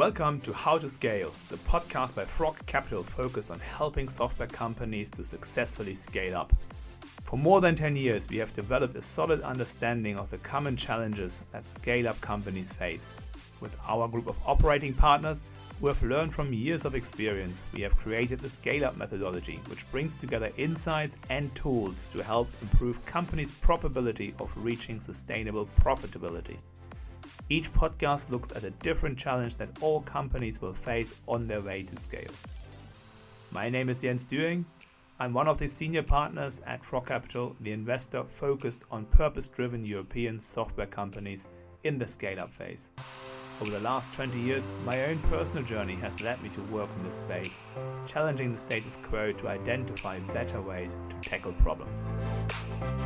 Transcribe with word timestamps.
Welcome 0.00 0.40
to 0.40 0.54
How 0.54 0.78
to 0.78 0.88
Scale, 0.88 1.30
the 1.50 1.58
podcast 1.58 2.14
by 2.14 2.24
Frog 2.24 2.56
Capital 2.64 3.02
focused 3.02 3.50
on 3.50 3.58
helping 3.58 4.08
software 4.08 4.48
companies 4.48 5.10
to 5.10 5.26
successfully 5.26 5.94
scale 5.94 6.38
up. 6.38 6.54
For 7.24 7.36
more 7.36 7.60
than 7.60 7.76
10 7.76 7.96
years, 7.96 8.26
we 8.26 8.38
have 8.38 8.56
developed 8.56 8.94
a 8.94 9.02
solid 9.02 9.42
understanding 9.42 10.18
of 10.18 10.30
the 10.30 10.38
common 10.38 10.74
challenges 10.74 11.42
that 11.52 11.68
scale 11.68 12.08
up 12.08 12.18
companies 12.22 12.72
face. 12.72 13.14
With 13.60 13.76
our 13.86 14.08
group 14.08 14.26
of 14.26 14.38
operating 14.46 14.94
partners 14.94 15.44
who 15.78 15.88
have 15.88 16.02
learned 16.02 16.32
from 16.32 16.54
years 16.54 16.86
of 16.86 16.94
experience, 16.94 17.62
we 17.74 17.82
have 17.82 17.94
created 17.94 18.38
the 18.38 18.48
Scale 18.48 18.86
Up 18.86 18.96
methodology, 18.96 19.60
which 19.68 19.84
brings 19.92 20.16
together 20.16 20.50
insights 20.56 21.18
and 21.28 21.54
tools 21.54 22.06
to 22.14 22.24
help 22.24 22.48
improve 22.62 23.04
companies' 23.04 23.52
probability 23.52 24.32
of 24.40 24.50
reaching 24.56 24.98
sustainable 24.98 25.68
profitability. 25.78 26.56
Each 27.52 27.72
podcast 27.72 28.30
looks 28.30 28.52
at 28.52 28.62
a 28.62 28.70
different 28.70 29.18
challenge 29.18 29.56
that 29.56 29.70
all 29.80 30.02
companies 30.02 30.62
will 30.62 30.72
face 30.72 31.20
on 31.26 31.48
their 31.48 31.60
way 31.60 31.82
to 31.82 31.96
scale. 31.96 32.30
My 33.50 33.68
name 33.68 33.88
is 33.88 34.02
Jens 34.02 34.24
Düing. 34.24 34.62
I'm 35.18 35.34
one 35.34 35.48
of 35.48 35.58
the 35.58 35.66
senior 35.66 36.04
partners 36.04 36.62
at 36.64 36.84
Frog 36.84 37.08
Capital, 37.08 37.56
the 37.58 37.72
investor 37.72 38.22
focused 38.22 38.84
on 38.92 39.04
purpose 39.06 39.48
driven 39.48 39.84
European 39.84 40.38
software 40.38 40.86
companies 40.86 41.48
in 41.82 41.98
the 41.98 42.06
scale 42.06 42.38
up 42.38 42.52
phase. 42.52 42.90
Over 43.60 43.72
the 43.72 43.80
last 43.80 44.12
20 44.12 44.38
years, 44.38 44.70
my 44.86 45.06
own 45.06 45.18
personal 45.28 45.64
journey 45.64 45.96
has 45.96 46.20
led 46.20 46.40
me 46.44 46.50
to 46.50 46.60
work 46.72 46.88
in 46.98 47.04
this 47.04 47.16
space, 47.16 47.62
challenging 48.06 48.52
the 48.52 48.58
status 48.58 48.96
quo 49.02 49.32
to 49.32 49.48
identify 49.48 50.20
better 50.32 50.62
ways 50.62 50.96
to 51.08 51.28
tackle 51.28 51.52
problems. 51.54 52.12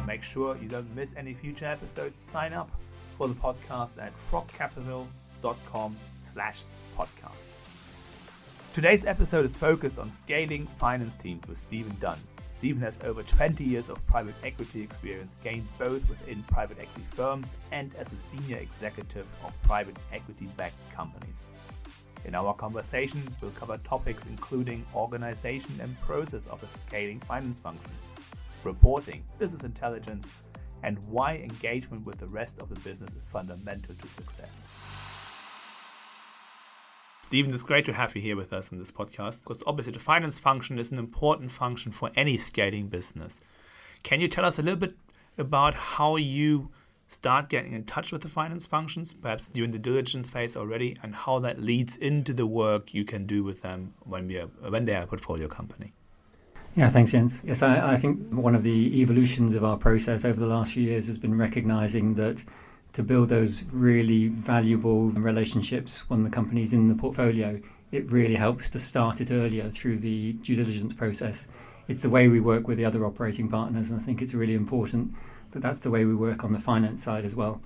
Make 0.06 0.22
sure 0.22 0.58
you 0.58 0.68
don't 0.68 0.94
miss 0.94 1.14
any 1.16 1.32
future 1.32 1.64
episodes, 1.64 2.18
sign 2.18 2.52
up 2.52 2.70
for 3.16 3.28
the 3.28 3.34
podcast 3.34 3.98
at 3.98 4.12
frogcapital.com 4.30 5.96
slash 6.18 6.62
podcast. 6.96 7.54
Today's 8.74 9.06
episode 9.06 9.44
is 9.44 9.56
focused 9.56 9.98
on 9.98 10.10
scaling 10.10 10.66
finance 10.66 11.16
teams 11.16 11.46
with 11.46 11.58
Steven 11.58 11.94
Dunne. 12.00 12.18
Steven 12.50 12.80
has 12.82 13.00
over 13.04 13.22
20 13.22 13.62
years 13.64 13.90
of 13.90 14.04
private 14.06 14.34
equity 14.44 14.80
experience 14.80 15.36
gained 15.42 15.66
both 15.78 16.08
within 16.08 16.42
private 16.44 16.78
equity 16.80 17.06
firms 17.10 17.54
and 17.72 17.94
as 17.96 18.12
a 18.12 18.18
senior 18.18 18.58
executive 18.58 19.26
of 19.44 19.52
private 19.62 19.96
equity 20.12 20.48
backed 20.56 20.92
companies. 20.92 21.46
In 22.24 22.34
our 22.34 22.54
conversation, 22.54 23.22
we'll 23.40 23.50
cover 23.52 23.76
topics 23.78 24.26
including 24.26 24.84
organization 24.94 25.72
and 25.80 26.00
process 26.00 26.46
of 26.46 26.62
a 26.62 26.66
scaling 26.66 27.20
finance 27.20 27.58
function, 27.60 27.90
reporting, 28.62 29.22
business 29.38 29.64
intelligence, 29.64 30.26
and 30.84 30.98
why 31.08 31.36
engagement 31.36 32.04
with 32.06 32.18
the 32.18 32.26
rest 32.28 32.60
of 32.60 32.68
the 32.68 32.78
business 32.80 33.14
is 33.14 33.26
fundamental 33.26 33.94
to 33.94 34.06
success. 34.06 34.64
Steven, 37.22 37.52
it's 37.54 37.62
great 37.62 37.86
to 37.86 37.92
have 37.92 38.14
you 38.14 38.20
here 38.20 38.36
with 38.36 38.52
us 38.52 38.68
in 38.68 38.78
this 38.78 38.92
podcast 38.92 39.42
because 39.42 39.62
obviously 39.66 39.94
the 39.94 39.98
finance 39.98 40.38
function 40.38 40.78
is 40.78 40.92
an 40.92 40.98
important 40.98 41.50
function 41.50 41.90
for 41.90 42.10
any 42.16 42.36
scaling 42.36 42.86
business. 42.86 43.40
Can 44.02 44.20
you 44.20 44.28
tell 44.28 44.44
us 44.44 44.58
a 44.58 44.62
little 44.62 44.78
bit 44.78 44.94
about 45.38 45.74
how 45.74 46.16
you 46.16 46.70
start 47.08 47.48
getting 47.48 47.72
in 47.72 47.84
touch 47.84 48.12
with 48.12 48.22
the 48.22 48.28
finance 48.28 48.66
functions, 48.66 49.12
perhaps 49.12 49.48
during 49.48 49.70
the 49.70 49.78
diligence 49.78 50.28
phase 50.28 50.56
already, 50.56 50.96
and 51.02 51.14
how 51.14 51.38
that 51.38 51.60
leads 51.60 51.96
into 51.96 52.32
the 52.32 52.46
work 52.46 52.92
you 52.92 53.04
can 53.04 53.26
do 53.26 53.42
with 53.42 53.62
them 53.62 53.94
when, 54.00 54.26
we 54.26 54.36
are, 54.36 54.46
when 54.68 54.84
they 54.84 54.94
are 54.94 55.02
a 55.02 55.06
portfolio 55.06 55.48
company? 55.48 55.92
Yeah, 56.76 56.88
thanks, 56.88 57.12
Jens. 57.12 57.40
Yes, 57.46 57.62
I, 57.62 57.92
I, 57.92 57.96
think 57.96 58.32
one 58.32 58.56
of 58.56 58.62
the 58.62 59.00
evolutions 59.00 59.54
of 59.54 59.62
our 59.62 59.76
process 59.76 60.24
over 60.24 60.40
the 60.40 60.46
last 60.46 60.72
few 60.72 60.82
years 60.82 61.06
has 61.06 61.18
been 61.18 61.38
recognizing 61.38 62.14
that 62.14 62.42
to 62.94 63.02
build 63.04 63.28
those 63.28 63.62
really 63.72 64.26
valuable 64.26 65.10
relationships 65.10 66.08
when 66.10 66.24
the 66.24 66.30
company's 66.30 66.72
in 66.72 66.88
the 66.88 66.96
portfolio, 66.96 67.60
it 67.92 68.10
really 68.10 68.34
helps 68.34 68.68
to 68.70 68.80
start 68.80 69.20
it 69.20 69.30
earlier 69.30 69.70
through 69.70 69.98
the 69.98 70.32
due 70.34 70.56
diligence 70.56 70.94
process. 70.94 71.46
It's 71.86 72.02
the 72.02 72.10
way 72.10 72.26
we 72.26 72.40
work 72.40 72.66
with 72.66 72.76
the 72.76 72.84
other 72.84 73.06
operating 73.06 73.48
partners, 73.48 73.90
and 73.90 74.00
I 74.00 74.02
think 74.02 74.20
it's 74.20 74.34
really 74.34 74.54
important 74.54 75.14
that 75.52 75.60
that's 75.60 75.78
the 75.78 75.90
way 75.90 76.04
we 76.04 76.14
work 76.16 76.42
on 76.42 76.52
the 76.52 76.58
finance 76.58 77.04
side 77.04 77.24
as 77.24 77.36
well. 77.36 77.60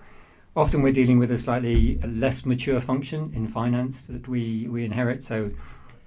Often 0.54 0.82
we're 0.82 0.92
dealing 0.92 1.18
with 1.18 1.30
a 1.30 1.38
slightly 1.38 1.98
less 1.98 2.44
mature 2.44 2.80
function 2.80 3.32
in 3.34 3.46
finance 3.46 4.06
that 4.08 4.28
we, 4.28 4.68
we 4.68 4.84
inherit, 4.84 5.24
so 5.24 5.50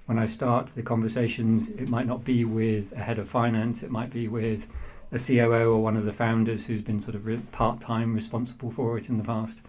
when 0.06 0.18
I 0.18 0.24
start 0.24 0.66
the 0.68 0.82
conversations, 0.82 1.68
it 1.68 1.88
might 1.88 2.06
not 2.06 2.24
be 2.24 2.44
with 2.44 2.92
a 2.92 3.00
head 3.00 3.18
of 3.18 3.28
finance, 3.28 3.82
it 3.82 3.90
might 3.90 4.10
be 4.10 4.28
with 4.28 4.66
a 5.12 5.18
COO 5.18 5.72
or 5.72 5.82
one 5.82 5.96
of 5.96 6.04
the 6.04 6.12
founders 6.12 6.66
who's 6.66 6.82
been 6.82 7.00
sort 7.00 7.14
of 7.14 7.26
re- 7.26 7.40
part 7.52 7.80
time 7.80 8.14
responsible 8.14 8.70
for 8.70 8.96
it 8.96 9.08
in 9.08 9.18
the 9.18 9.24
past. 9.24 9.60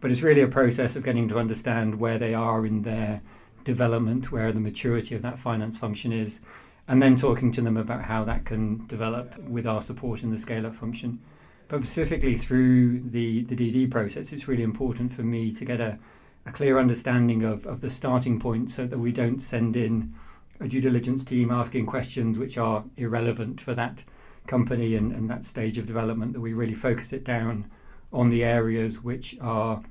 But 0.00 0.10
it's 0.10 0.22
really 0.22 0.42
a 0.42 0.48
process 0.48 0.96
of 0.96 1.04
getting 1.04 1.28
to 1.30 1.38
understand 1.38 1.98
where 1.98 2.18
they 2.18 2.34
are 2.34 2.66
in 2.66 2.82
their 2.82 3.22
development, 3.64 4.30
where 4.30 4.52
the 4.52 4.60
maturity 4.60 5.14
of 5.14 5.22
that 5.22 5.38
finance 5.38 5.78
function 5.78 6.12
is, 6.12 6.40
and 6.86 7.02
then 7.02 7.16
talking 7.16 7.50
to 7.52 7.62
them 7.62 7.78
about 7.78 8.02
how 8.02 8.24
that 8.24 8.44
can 8.44 8.86
develop 8.86 9.38
with 9.38 9.66
our 9.66 9.80
support 9.80 10.22
in 10.22 10.30
the 10.30 10.38
scale 10.38 10.66
up 10.66 10.74
function. 10.74 11.18
But 11.68 11.78
specifically 11.78 12.36
through 12.36 13.00
the, 13.00 13.42
the 13.44 13.56
DD 13.56 13.90
process, 13.90 14.32
it's 14.32 14.46
really 14.46 14.62
important 14.62 15.12
for 15.12 15.22
me 15.22 15.50
to 15.50 15.64
get 15.64 15.80
a 15.80 15.98
a 16.46 16.52
clear 16.52 16.78
understanding 16.78 17.42
of, 17.42 17.66
of 17.66 17.80
the 17.80 17.90
starting 17.90 18.38
point 18.38 18.70
so 18.70 18.86
that 18.86 18.98
we 18.98 19.12
don't 19.12 19.40
send 19.40 19.76
in 19.76 20.14
a 20.60 20.68
due 20.68 20.80
diligence 20.80 21.24
team 21.24 21.50
asking 21.50 21.86
questions 21.86 22.38
which 22.38 22.58
are 22.58 22.84
irrelevant 22.96 23.60
for 23.60 23.74
that 23.74 24.04
company 24.46 24.94
and, 24.94 25.12
and 25.12 25.28
that 25.30 25.44
stage 25.44 25.78
of 25.78 25.86
development, 25.86 26.32
that 26.32 26.40
we 26.40 26.52
really 26.52 26.74
focus 26.74 27.12
it 27.12 27.24
down 27.24 27.70
on 28.12 28.28
the 28.28 28.44
areas 28.44 29.02
which 29.02 29.36
are 29.40 29.82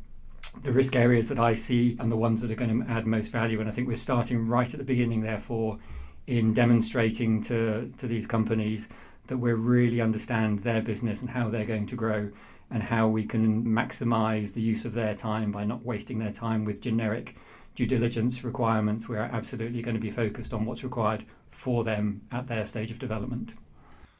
the 0.62 0.72
risk 0.72 0.96
areas 0.96 1.28
that 1.30 1.40
I 1.40 1.54
see 1.56 1.98
and 2.00 2.12
the 2.12 2.18
ones 2.18 2.42
that 2.42 2.52
are 2.52 2.56
going 2.56 2.84
to 2.84 2.92
add 2.92 3.06
most 3.06 3.30
value. 3.30 3.60
And 3.60 3.68
I 3.68 3.72
think 3.72 3.88
we're 3.88 3.96
starting 3.96 4.46
right 4.48 4.72
at 4.72 4.78
the 4.78 4.86
beginning, 4.86 5.22
therefore, 5.22 5.80
in 6.28 6.54
demonstrating 6.54 7.42
to, 7.44 7.92
to 7.98 8.08
these 8.08 8.28
companies 8.28 8.88
that 9.28 9.38
we 9.38 9.52
really 9.54 10.00
understand 10.00 10.60
their 10.60 10.82
business 10.82 11.22
and 11.22 11.30
how 11.30 11.50
they're 11.50 11.66
going 11.66 11.88
to 11.88 11.96
grow 11.96 12.30
and 12.72 12.82
how 12.82 13.08
we 13.08 13.24
can 13.24 13.64
maximize 13.64 14.54
the 14.54 14.62
use 14.62 14.86
of 14.86 14.94
their 14.94 15.14
time 15.14 15.52
by 15.52 15.64
not 15.64 15.86
wasting 15.86 16.20
their 16.20 16.32
time 16.32 16.66
with 16.66 16.82
generic 16.82 17.36
due 17.76 17.86
diligence 17.86 18.44
requirements. 18.44 19.08
We're 19.08 19.20
absolutely 19.20 19.82
going 19.82 19.96
to 19.96 20.02
be 20.02 20.12
focused 20.12 20.54
on 20.54 20.66
what's 20.66 20.84
required 20.84 21.26
for 21.50 21.84
them 21.84 22.22
at 22.32 22.48
their 22.48 22.66
stage 22.66 22.92
of 22.92 23.00
development. 23.00 23.54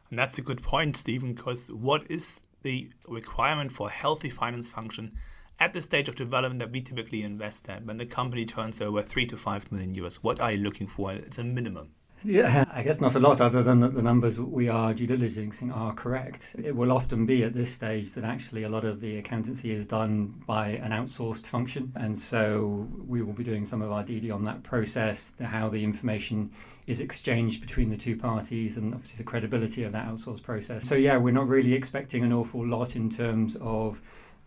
And 0.10 0.20
that's 0.20 0.38
a 0.38 0.42
good 0.42 0.62
point, 0.62 0.96
Steven, 0.96 1.34
because 1.34 1.68
what 1.68 2.10
is 2.10 2.40
the 2.62 2.90
requirement 3.08 3.72
for 3.72 3.88
a 3.88 3.92
healthy 3.92 4.30
finance 4.30 4.70
function 4.70 5.12
at 5.60 5.74
the 5.74 5.82
stage 5.82 6.08
of 6.08 6.16
development 6.16 6.60
that 6.60 6.72
we 6.72 6.82
typically 6.82 7.24
invest 7.24 7.70
at 7.70 7.86
when 7.86 7.98
the 7.98 8.06
company 8.06 8.46
turns 8.46 8.82
over 8.82 9.02
three 9.02 9.26
to 9.26 9.38
five 9.38 9.72
million 9.72 9.96
euros? 9.96 10.16
What 10.16 10.40
are 10.40 10.52
you 10.52 10.60
looking 10.60 10.88
for? 10.88 11.14
It's 11.14 11.40
a 11.40 11.44
minimum. 11.44 11.90
Yeah, 12.26 12.64
I 12.72 12.84
guess 12.84 13.02
not 13.02 13.16
a 13.16 13.20
lot 13.20 13.42
other 13.42 13.62
than 13.62 13.82
that 13.82 13.94
the 13.94 14.02
numbers 14.02 14.40
we 14.40 14.70
are 14.70 14.94
due 14.94 15.08
diligencing 15.08 15.76
are 15.76 15.94
correct. 15.94 16.56
It 16.64 16.74
will 16.74 16.92
often 16.92 17.26
be 17.26 17.44
at 17.44 17.52
this 17.52 17.74
stage 17.74 18.12
that 18.14 18.24
actually 18.24 18.64
a 18.64 18.70
lot 18.70 18.86
of 18.86 19.02
the 19.02 19.18
accountancy 19.18 19.72
is 19.72 19.86
done 19.86 20.42
by 20.48 20.70
an 20.70 20.92
outsourced 20.92 21.46
function. 21.46 21.92
And 21.96 22.18
so 22.18 22.88
we 23.06 23.22
will 23.22 23.34
be 23.34 23.44
doing 23.44 23.66
some 23.66 23.82
of 23.82 23.92
our 23.92 24.04
DD 24.04 24.34
on 24.34 24.46
that 24.46 24.64
process, 24.64 25.34
how 25.42 25.68
the 25.68 25.84
information 25.84 26.52
is 26.88 27.02
exchanged 27.02 27.60
between 27.60 27.90
the 27.90 27.98
two 27.98 28.16
parties, 28.16 28.78
and 28.78 28.94
obviously 28.94 29.18
the 29.18 29.24
credibility 29.24 29.84
of 29.84 29.92
that 29.92 30.08
outsourced 30.08 30.44
process. 30.44 30.86
So, 30.88 30.96
yeah, 30.96 31.18
we're 31.18 31.34
not 31.34 31.50
really 31.50 31.74
expecting 31.74 32.24
an 32.24 32.32
awful 32.32 32.66
lot 32.66 32.96
in 32.96 33.10
terms 33.10 33.58
of 33.60 34.02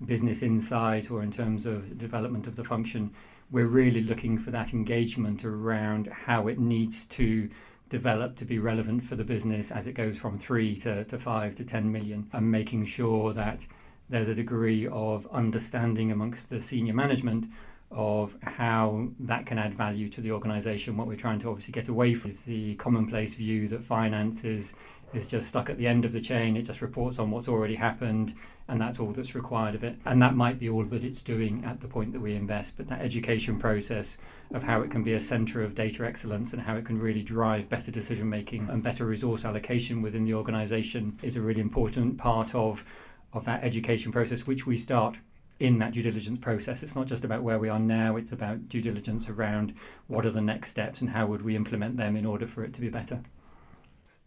business 0.05 0.43
insight 0.43 1.11
or 1.11 1.23
in 1.23 1.31
terms 1.31 1.67
of 1.67 1.99
development 1.99 2.47
of 2.47 2.57
the 2.57 2.65
function 2.65 3.11
we're 3.51 3.67
really 3.67 4.03
looking 4.03 4.39
for 4.39 4.51
that 4.51 4.73
engagement 4.73 5.45
around 5.45 6.09
how 6.09 6.49
it 6.49 6.59
needs 6.59 7.07
to 7.07 7.49
develop 7.89 8.37
to 8.37 8.45
be 8.45 8.59
relevant 8.59 9.03
for 9.03 9.15
the 9.15 9.25
business 9.25 9.71
as 9.71 9.87
it 9.87 9.93
goes 9.93 10.17
from 10.17 10.39
three 10.39 10.75
to, 10.77 11.05
to 11.05 11.19
five 11.19 11.55
to 11.55 11.65
10 11.65 11.91
million 11.91 12.29
and 12.33 12.51
making 12.51 12.85
sure 12.85 13.33
that 13.33 13.67
there's 14.09 14.29
a 14.29 14.35
degree 14.35 14.87
of 14.89 15.27
understanding 15.33 16.11
amongst 16.13 16.51
the 16.51 16.61
senior 16.61 16.95
management 16.95 17.47
of 17.93 18.37
how 18.43 19.09
that 19.21 19.47
can 19.47 19.59
add 19.59 19.73
value 19.73 20.09
to 20.09 20.21
the 20.21 20.33
organization. 20.33 20.97
What 20.97 21.07
we're 21.07 21.17
trying 21.17 21.39
to 21.41 21.49
obviously 21.49 21.73
get 21.73 21.89
away 21.89 22.15
from 22.15 22.31
is 22.31 22.43
the 22.43 22.75
commonplace 22.77 23.35
view 23.35 23.69
that 23.69 23.83
finance 23.83 24.43
is, 24.43 24.75
is 25.17 25.27
just 25.27 25.49
stuck 25.49 25.71
at 25.71 25.79
the 25.79 25.87
end 25.87 26.05
of 26.05 26.13
the 26.13 26.21
chain, 26.21 26.57
it 26.57 26.63
just 26.63 26.83
reports 26.83 27.19
on 27.19 27.31
what's 27.31 27.49
already 27.49 27.75
happened, 27.75 28.35
and 28.69 28.81
that's 28.81 29.01
all 29.01 29.13
that's 29.13 29.35
required 29.35 29.75
of 29.75 29.85
it. 29.85 29.97
And 30.05 30.21
that 30.23 30.35
might 30.35 30.59
be 30.59 30.69
all 30.69 30.85
that 30.85 31.05
it's 31.05 31.23
doing 31.23 31.65
at 31.65 31.81
the 31.81 31.89
point 31.89 32.13
that 32.13 32.21
we 32.21 32.35
invest, 32.35 32.77
but 32.77 32.87
that 32.89 33.01
education 33.01 33.59
process 33.59 34.19
of 34.53 34.63
how 34.63 34.83
it 34.83 34.91
can 34.91 35.03
be 35.03 35.15
a 35.15 35.21
center 35.21 35.63
of 35.63 35.75
data 35.75 36.05
excellence 36.05 36.53
and 36.53 36.63
how 36.63 36.77
it 36.77 36.85
can 36.85 36.99
really 36.99 37.23
drive 37.23 37.69
better 37.69 37.91
decision 37.91 38.29
making 38.29 38.69
and 38.69 38.83
better 38.83 39.05
resource 39.07 39.45
allocation 39.45 40.03
within 40.03 40.25
the 40.25 40.35
organization 40.35 41.19
is 41.23 41.37
a 41.37 41.41
really 41.41 41.61
important 41.61 42.19
part 42.19 42.55
of 42.55 42.85
of 43.33 43.45
that 43.45 43.63
education 43.63 44.11
process 44.11 44.47
which 44.47 44.67
we 44.67 44.77
start 44.77 45.19
in 45.59 45.79
that 45.79 45.93
due 45.93 46.03
diligence 46.03 46.39
process. 46.39 46.83
It's 46.83 46.95
not 46.95 47.07
just 47.07 47.25
about 47.25 47.43
where 47.43 47.59
we 47.59 47.69
are 47.69 47.79
now, 47.79 48.17
it's 48.17 48.33
about 48.33 48.69
due 48.69 48.83
diligence 48.83 49.29
around 49.29 49.75
what 50.07 50.27
are 50.27 50.31
the 50.31 50.41
next 50.41 50.69
steps 50.69 51.01
and 51.01 51.11
how 51.11 51.27
would 51.27 51.43
we 51.43 51.57
implement 51.57 51.97
them 51.97 52.17
in 52.17 52.27
order 52.27 52.47
for 52.47 52.65
it 52.65 52.73
to 52.75 52.81
be 52.81 52.89
better. 52.89 53.21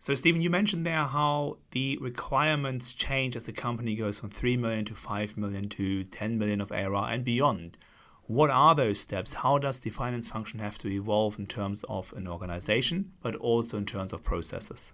So, 0.01 0.15
Steven, 0.15 0.41
you 0.41 0.49
mentioned 0.49 0.85
there 0.85 1.03
how 1.03 1.57
the 1.71 1.97
requirements 1.97 2.93
change 2.93 3.35
as 3.35 3.47
the 3.47 3.51
company 3.51 3.97
goes 3.97 4.17
from 4.17 4.29
3 4.29 4.55
million 4.55 4.85
to 4.85 4.95
5 4.95 5.35
million 5.35 5.67
to 5.69 6.05
10 6.05 6.37
million 6.37 6.61
of 6.61 6.71
ARR 6.71 7.11
and 7.11 7.25
beyond. 7.25 7.77
What 8.25 8.49
are 8.49 8.73
those 8.73 8.97
steps? 8.97 9.33
How 9.33 9.57
does 9.57 9.79
the 9.79 9.89
finance 9.89 10.25
function 10.25 10.59
have 10.59 10.77
to 10.79 10.87
evolve 10.87 11.37
in 11.37 11.47
terms 11.47 11.83
of 11.89 12.13
an 12.15 12.29
organization, 12.29 13.11
but 13.21 13.35
also 13.35 13.77
in 13.77 13.85
terms 13.85 14.13
of 14.13 14.23
processes? 14.23 14.93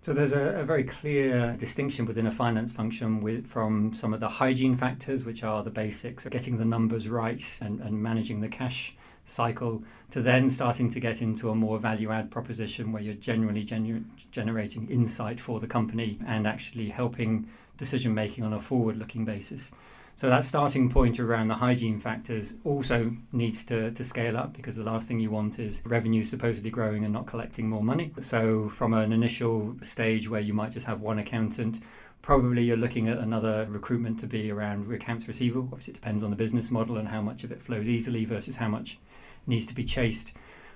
So 0.00 0.14
there's 0.14 0.32
a, 0.32 0.60
a, 0.60 0.64
very 0.64 0.84
clear 0.84 1.54
distinction 1.58 2.06
within 2.06 2.26
a 2.26 2.32
finance 2.32 2.72
function 2.72 3.20
with, 3.20 3.46
from 3.46 3.92
some 3.92 4.14
of 4.14 4.20
the 4.20 4.30
hygiene 4.30 4.74
factors, 4.74 5.26
which 5.26 5.42
are 5.42 5.62
the 5.62 5.70
basics 5.70 6.24
of 6.24 6.32
getting 6.32 6.56
the 6.56 6.64
numbers 6.64 7.10
right 7.10 7.58
and, 7.60 7.80
and 7.80 8.02
managing 8.02 8.40
the 8.40 8.48
cash 8.48 8.96
cycle, 9.30 9.82
to 10.10 10.20
then 10.20 10.50
starting 10.50 10.90
to 10.90 11.00
get 11.00 11.22
into 11.22 11.50
a 11.50 11.54
more 11.54 11.78
value 11.78 12.10
add 12.10 12.30
proposition 12.30 12.92
where 12.92 13.02
you're 13.02 13.14
generally 13.14 13.64
genu- 13.64 14.04
generating 14.30 14.88
insight 14.90 15.40
for 15.40 15.60
the 15.60 15.66
company 15.66 16.18
and 16.26 16.46
actually 16.46 16.88
helping 16.88 17.48
decision 17.76 18.12
making 18.12 18.44
on 18.44 18.52
a 18.52 18.60
forward 18.60 18.96
looking 18.96 19.24
basis. 19.24 19.70
So 20.16 20.28
that 20.28 20.44
starting 20.44 20.90
point 20.90 21.18
around 21.18 21.48
the 21.48 21.54
hygiene 21.54 21.96
factors 21.96 22.52
also 22.64 23.10
needs 23.32 23.64
to, 23.64 23.90
to 23.92 24.04
scale 24.04 24.36
up 24.36 24.52
because 24.52 24.76
the 24.76 24.82
last 24.82 25.08
thing 25.08 25.18
you 25.18 25.30
want 25.30 25.58
is 25.58 25.80
revenue 25.86 26.22
supposedly 26.22 26.68
growing 26.68 27.04
and 27.04 27.12
not 27.14 27.26
collecting 27.26 27.70
more 27.70 27.82
money. 27.82 28.12
So 28.20 28.68
from 28.68 28.92
an 28.92 29.12
initial 29.12 29.74
stage 29.80 30.28
where 30.28 30.42
you 30.42 30.52
might 30.52 30.72
just 30.72 30.84
have 30.84 31.00
one 31.00 31.20
accountant, 31.20 31.80
probably 32.22 32.64
you're 32.64 32.76
looking 32.76 33.08
at 33.08 33.18
another 33.18 33.66
recruitment 33.70 34.20
to 34.20 34.26
be 34.26 34.50
around 34.50 34.90
accounts 34.92 35.26
receivable. 35.26 35.68
Obviously, 35.72 35.92
it 35.92 36.00
depends 36.00 36.22
on 36.22 36.30
the 36.30 36.36
business 36.36 36.70
model 36.70 36.96
and 36.96 37.08
how 37.08 37.20
much 37.20 37.44
of 37.44 37.52
it 37.52 37.62
flows 37.62 37.88
easily 37.88 38.24
versus 38.24 38.56
how 38.56 38.68
much 38.68 38.98
needs 39.46 39.66
to 39.66 39.74
be 39.74 39.84
chased. 39.84 40.32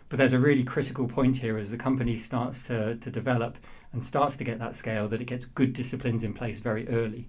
But 0.09 0.19
there's 0.19 0.33
a 0.33 0.39
really 0.39 0.65
critical 0.65 1.09
point 1.09 1.39
here 1.39 1.59
as 1.59 1.71
the 1.71 1.77
company 1.77 2.17
starts 2.17 2.67
to, 2.67 2.97
to 2.97 3.11
develop 3.11 3.57
and 3.93 4.03
starts 4.03 4.37
to 4.37 4.45
get 4.45 4.59
that 4.59 4.75
scale 4.75 5.09
that 5.09 5.21
it 5.21 5.27
gets 5.27 5.45
good 5.45 5.73
disciplines 5.73 6.25
in 6.25 6.35
place 6.35 6.61
very 6.61 6.89
early 6.89 7.27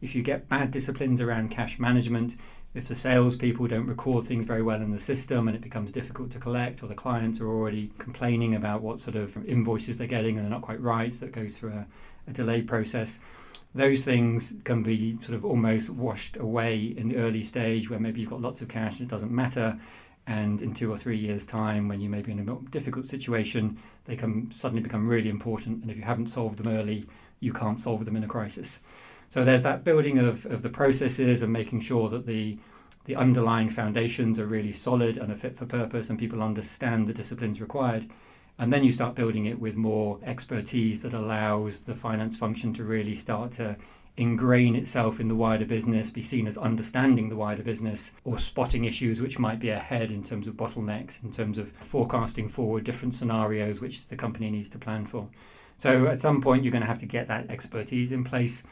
if 0.00 0.14
you 0.14 0.22
get 0.22 0.48
bad 0.48 0.70
disciplines 0.70 1.20
around 1.20 1.50
cash 1.50 1.78
management, 1.78 2.36
if 2.74 2.86
the 2.86 2.94
salespeople 2.94 3.66
don't 3.66 3.86
record 3.86 4.24
things 4.24 4.44
very 4.44 4.62
well 4.62 4.80
in 4.80 4.90
the 4.90 4.98
system 4.98 5.48
and 5.48 5.56
it 5.56 5.60
becomes 5.60 5.90
difficult 5.90 6.30
to 6.30 6.38
collect, 6.38 6.82
or 6.82 6.86
the 6.86 6.94
clients 6.94 7.40
are 7.40 7.48
already 7.48 7.90
complaining 7.98 8.54
about 8.54 8.82
what 8.82 9.00
sort 9.00 9.16
of 9.16 9.36
invoices 9.46 9.96
they're 9.96 10.06
getting 10.06 10.36
and 10.36 10.44
they're 10.44 10.50
not 10.50 10.62
quite 10.62 10.80
right, 10.80 11.12
so 11.12 11.26
it 11.26 11.32
goes 11.32 11.56
through 11.56 11.72
a, 11.72 11.86
a 12.28 12.32
delay 12.32 12.62
process. 12.62 13.18
Those 13.74 14.04
things 14.04 14.54
can 14.64 14.82
be 14.82 15.18
sort 15.20 15.34
of 15.34 15.44
almost 15.44 15.90
washed 15.90 16.36
away 16.36 16.94
in 16.96 17.08
the 17.08 17.16
early 17.16 17.42
stage 17.42 17.90
where 17.90 18.00
maybe 18.00 18.20
you've 18.20 18.30
got 18.30 18.40
lots 18.40 18.62
of 18.62 18.68
cash 18.68 18.98
and 18.98 19.08
it 19.08 19.10
doesn't 19.10 19.30
matter. 19.30 19.78
And 20.26 20.60
in 20.60 20.74
two 20.74 20.90
or 20.92 20.96
three 20.96 21.16
years' 21.16 21.44
time, 21.44 21.88
when 21.88 22.00
you 22.00 22.08
may 22.08 22.20
be 22.22 22.32
in 22.32 22.38
a 22.38 22.44
more 22.44 22.60
difficult 22.70 23.06
situation, 23.06 23.78
they 24.04 24.16
can 24.16 24.50
suddenly 24.50 24.82
become 24.82 25.08
really 25.08 25.30
important. 25.30 25.82
And 25.82 25.90
if 25.90 25.96
you 25.96 26.02
haven't 26.02 26.26
solved 26.28 26.58
them 26.58 26.68
early, 26.68 27.06
you 27.40 27.52
can't 27.52 27.78
solve 27.80 28.04
them 28.04 28.16
in 28.16 28.24
a 28.24 28.28
crisis. 28.28 28.80
So 29.28 29.44
there's 29.44 29.62
that 29.62 29.84
building 29.84 30.18
of, 30.18 30.46
of 30.46 30.62
the 30.62 30.70
processes 30.70 31.42
and 31.42 31.52
making 31.52 31.80
sure 31.80 32.08
that 32.08 32.26
the 32.26 32.58
the 33.04 33.16
underlying 33.16 33.70
foundations 33.70 34.38
are 34.38 34.44
really 34.44 34.70
solid 34.70 35.16
and 35.16 35.32
are 35.32 35.36
fit 35.36 35.56
for 35.56 35.64
purpose 35.64 36.10
and 36.10 36.18
people 36.18 36.42
understand 36.42 37.06
the 37.06 37.14
disciplines 37.14 37.58
required. 37.58 38.06
And 38.58 38.72
then 38.72 38.82
you 38.82 38.90
start 38.90 39.14
building 39.14 39.46
it 39.46 39.58
with 39.58 39.76
more 39.76 40.18
expertise 40.24 41.00
that 41.02 41.12
allows 41.12 41.80
the 41.80 41.94
finance 41.94 42.36
function 42.36 42.72
to 42.74 42.84
really 42.84 43.14
start 43.14 43.52
to 43.52 43.76
ingrain 44.16 44.74
itself 44.74 45.20
in 45.20 45.28
the 45.28 45.34
wider 45.34 45.64
business, 45.64 46.10
be 46.10 46.22
seen 46.22 46.46
as 46.48 46.58
understanding 46.58 47.28
the 47.28 47.36
wider 47.36 47.62
business, 47.62 48.10
or 48.24 48.36
spotting 48.36 48.84
issues 48.84 49.20
which 49.20 49.38
might 49.38 49.60
be 49.60 49.70
ahead 49.70 50.10
in 50.10 50.24
terms 50.24 50.48
of 50.48 50.54
bottlenecks, 50.54 51.22
in 51.22 51.30
terms 51.30 51.56
of 51.56 51.70
forecasting 51.70 52.48
forward 52.48 52.82
different 52.82 53.14
scenarios 53.14 53.80
which 53.80 54.06
the 54.08 54.16
company 54.16 54.50
needs 54.50 54.68
to 54.68 54.78
plan 54.78 55.06
for. 55.06 55.28
So 55.78 56.08
at 56.08 56.18
some 56.18 56.42
point, 56.42 56.64
you're 56.64 56.72
going 56.72 56.82
to 56.82 56.88
have 56.88 56.98
to 56.98 57.06
get 57.06 57.28
that 57.28 57.48
expertise 57.48 58.10
in 58.10 58.24
place. 58.24 58.64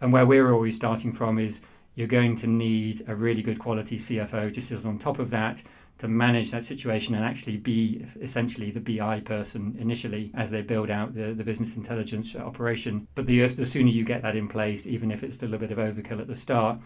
And 0.00 0.10
where 0.12 0.24
we're 0.24 0.52
always 0.52 0.74
starting 0.74 1.12
from 1.12 1.38
is 1.38 1.60
you're 1.94 2.08
going 2.08 2.36
to 2.36 2.46
need 2.46 3.04
a 3.08 3.14
really 3.14 3.42
good 3.42 3.58
quality 3.58 3.96
CFO 3.96 4.52
to 4.52 4.60
sit 4.60 4.84
on 4.84 4.98
top 4.98 5.18
of 5.18 5.30
that 5.30 5.62
to 5.98 6.08
manage 6.08 6.50
that 6.50 6.64
situation 6.64 7.14
and 7.14 7.24
actually 7.24 7.56
be 7.56 8.04
essentially 8.20 8.70
the 8.72 8.80
BI 8.80 9.20
person 9.20 9.76
initially 9.78 10.32
as 10.34 10.50
they 10.50 10.60
build 10.60 10.90
out 10.90 11.14
the, 11.14 11.32
the 11.32 11.44
business 11.44 11.76
intelligence 11.76 12.34
operation. 12.34 13.06
But 13.14 13.26
the, 13.26 13.46
the 13.46 13.64
sooner 13.64 13.90
you 13.90 14.04
get 14.04 14.22
that 14.22 14.34
in 14.34 14.48
place, 14.48 14.86
even 14.86 15.12
if 15.12 15.22
it's 15.22 15.40
a 15.42 15.46
little 15.46 15.58
bit 15.58 15.70
of 15.70 15.78
overkill 15.78 16.20
at 16.20 16.26
the 16.26 16.34
start, 16.34 16.80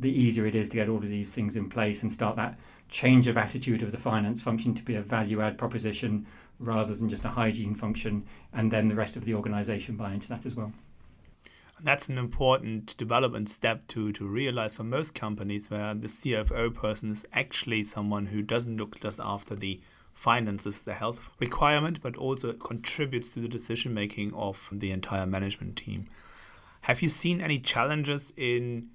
the 0.00 0.10
easier 0.10 0.44
it 0.44 0.56
is 0.56 0.68
to 0.70 0.76
get 0.76 0.88
all 0.88 0.96
of 0.96 1.08
these 1.08 1.32
things 1.32 1.54
in 1.54 1.70
place 1.70 2.02
and 2.02 2.12
start 2.12 2.36
that 2.36 2.58
change 2.88 3.28
of 3.28 3.38
attitude 3.38 3.82
of 3.82 3.92
the 3.92 3.98
finance 3.98 4.42
function 4.42 4.74
to 4.74 4.82
be 4.82 4.96
a 4.96 5.02
value 5.02 5.40
add 5.40 5.56
proposition 5.56 6.26
rather 6.58 6.94
than 6.94 7.08
just 7.08 7.24
a 7.24 7.28
hygiene 7.28 7.74
function, 7.74 8.26
and 8.52 8.70
then 8.72 8.88
the 8.88 8.94
rest 8.94 9.14
of 9.14 9.24
the 9.24 9.34
organization 9.34 9.96
buy 9.96 10.12
into 10.12 10.28
that 10.28 10.44
as 10.44 10.56
well 10.56 10.72
that's 11.82 12.08
an 12.08 12.18
important 12.18 12.96
development 12.96 13.48
step 13.48 13.86
to, 13.88 14.12
to 14.12 14.26
realize 14.26 14.76
for 14.76 14.84
most 14.84 15.14
companies 15.14 15.70
where 15.70 15.94
the 15.94 16.08
CFO 16.08 16.74
person 16.74 17.12
is 17.12 17.24
actually 17.32 17.84
someone 17.84 18.26
who 18.26 18.42
doesn't 18.42 18.76
look 18.76 19.00
just 19.00 19.20
after 19.20 19.54
the 19.54 19.80
finances, 20.14 20.84
the 20.84 20.94
health 20.94 21.20
requirement, 21.38 22.02
but 22.02 22.16
also 22.16 22.52
contributes 22.54 23.30
to 23.30 23.40
the 23.40 23.48
decision 23.48 23.94
making 23.94 24.34
of 24.34 24.68
the 24.72 24.90
entire 24.90 25.26
management 25.26 25.76
team. 25.76 26.08
Have 26.82 27.02
you 27.02 27.08
seen 27.08 27.40
any 27.40 27.58
challenges 27.60 28.32
in 28.36 28.88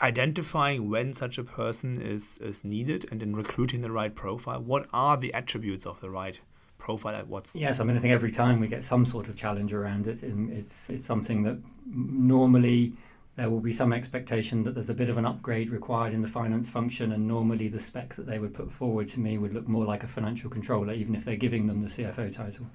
identifying 0.00 0.88
when 0.88 1.12
such 1.12 1.38
a 1.38 1.44
person 1.44 2.00
is, 2.00 2.38
is 2.38 2.62
needed 2.62 3.08
and 3.10 3.22
in 3.22 3.34
recruiting 3.34 3.80
the 3.80 3.90
right 3.90 4.14
profile? 4.14 4.60
What 4.60 4.86
are 4.92 5.16
the 5.16 5.34
attributes 5.34 5.86
of 5.86 6.00
the 6.00 6.10
right 6.10 6.38
profile 6.88 7.16
at 7.16 7.28
what's 7.28 7.54
yes 7.54 7.80
i 7.80 7.84
mean 7.84 7.96
i 7.96 7.98
think 7.98 8.14
every 8.14 8.30
time 8.30 8.60
we 8.60 8.66
get 8.66 8.82
some 8.82 9.04
sort 9.04 9.28
of 9.28 9.36
challenge 9.36 9.74
around 9.74 10.06
it 10.06 10.22
it's 10.22 10.88
it's 10.88 11.04
something 11.04 11.42
that 11.42 11.58
normally 11.84 12.94
there 13.36 13.50
will 13.50 13.60
be 13.60 13.72
some 13.72 13.92
expectation 13.92 14.62
that 14.62 14.74
there's 14.74 14.88
a 14.88 14.94
bit 14.94 15.10
of 15.10 15.18
an 15.18 15.26
upgrade 15.26 15.68
required 15.68 16.14
in 16.14 16.22
the 16.22 16.28
finance 16.28 16.70
function 16.70 17.12
and 17.12 17.28
normally 17.28 17.68
the 17.68 17.78
spec 17.78 18.14
that 18.14 18.26
they 18.26 18.38
would 18.38 18.54
put 18.54 18.72
forward 18.72 19.06
to 19.06 19.20
me 19.20 19.36
would 19.36 19.52
look 19.52 19.68
more 19.68 19.84
like 19.84 20.02
a 20.02 20.08
financial 20.08 20.48
controller 20.50 20.94
even 20.94 21.14
if 21.14 21.24
they're 21.24 21.36
giving 21.36 21.68
them 21.68 21.80
the 21.80 21.86
cfo 21.86 22.34
title. 22.34 22.66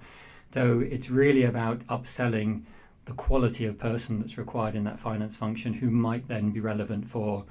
So 0.54 0.80
it's 0.80 1.10
really 1.10 1.44
about 1.44 1.80
upselling 1.88 2.64
the 3.04 3.14
quality 3.14 3.66
of 3.66 3.78
person 3.78 4.20
that's 4.20 4.38
required 4.38 4.76
in 4.76 4.86
that 4.86 4.98
finance 4.98 5.36
function 5.36 5.74
who 5.74 5.90
might 5.90 6.28
then 6.28 6.52
be 6.52 6.62
relevant 6.62 7.10
for 7.10 7.44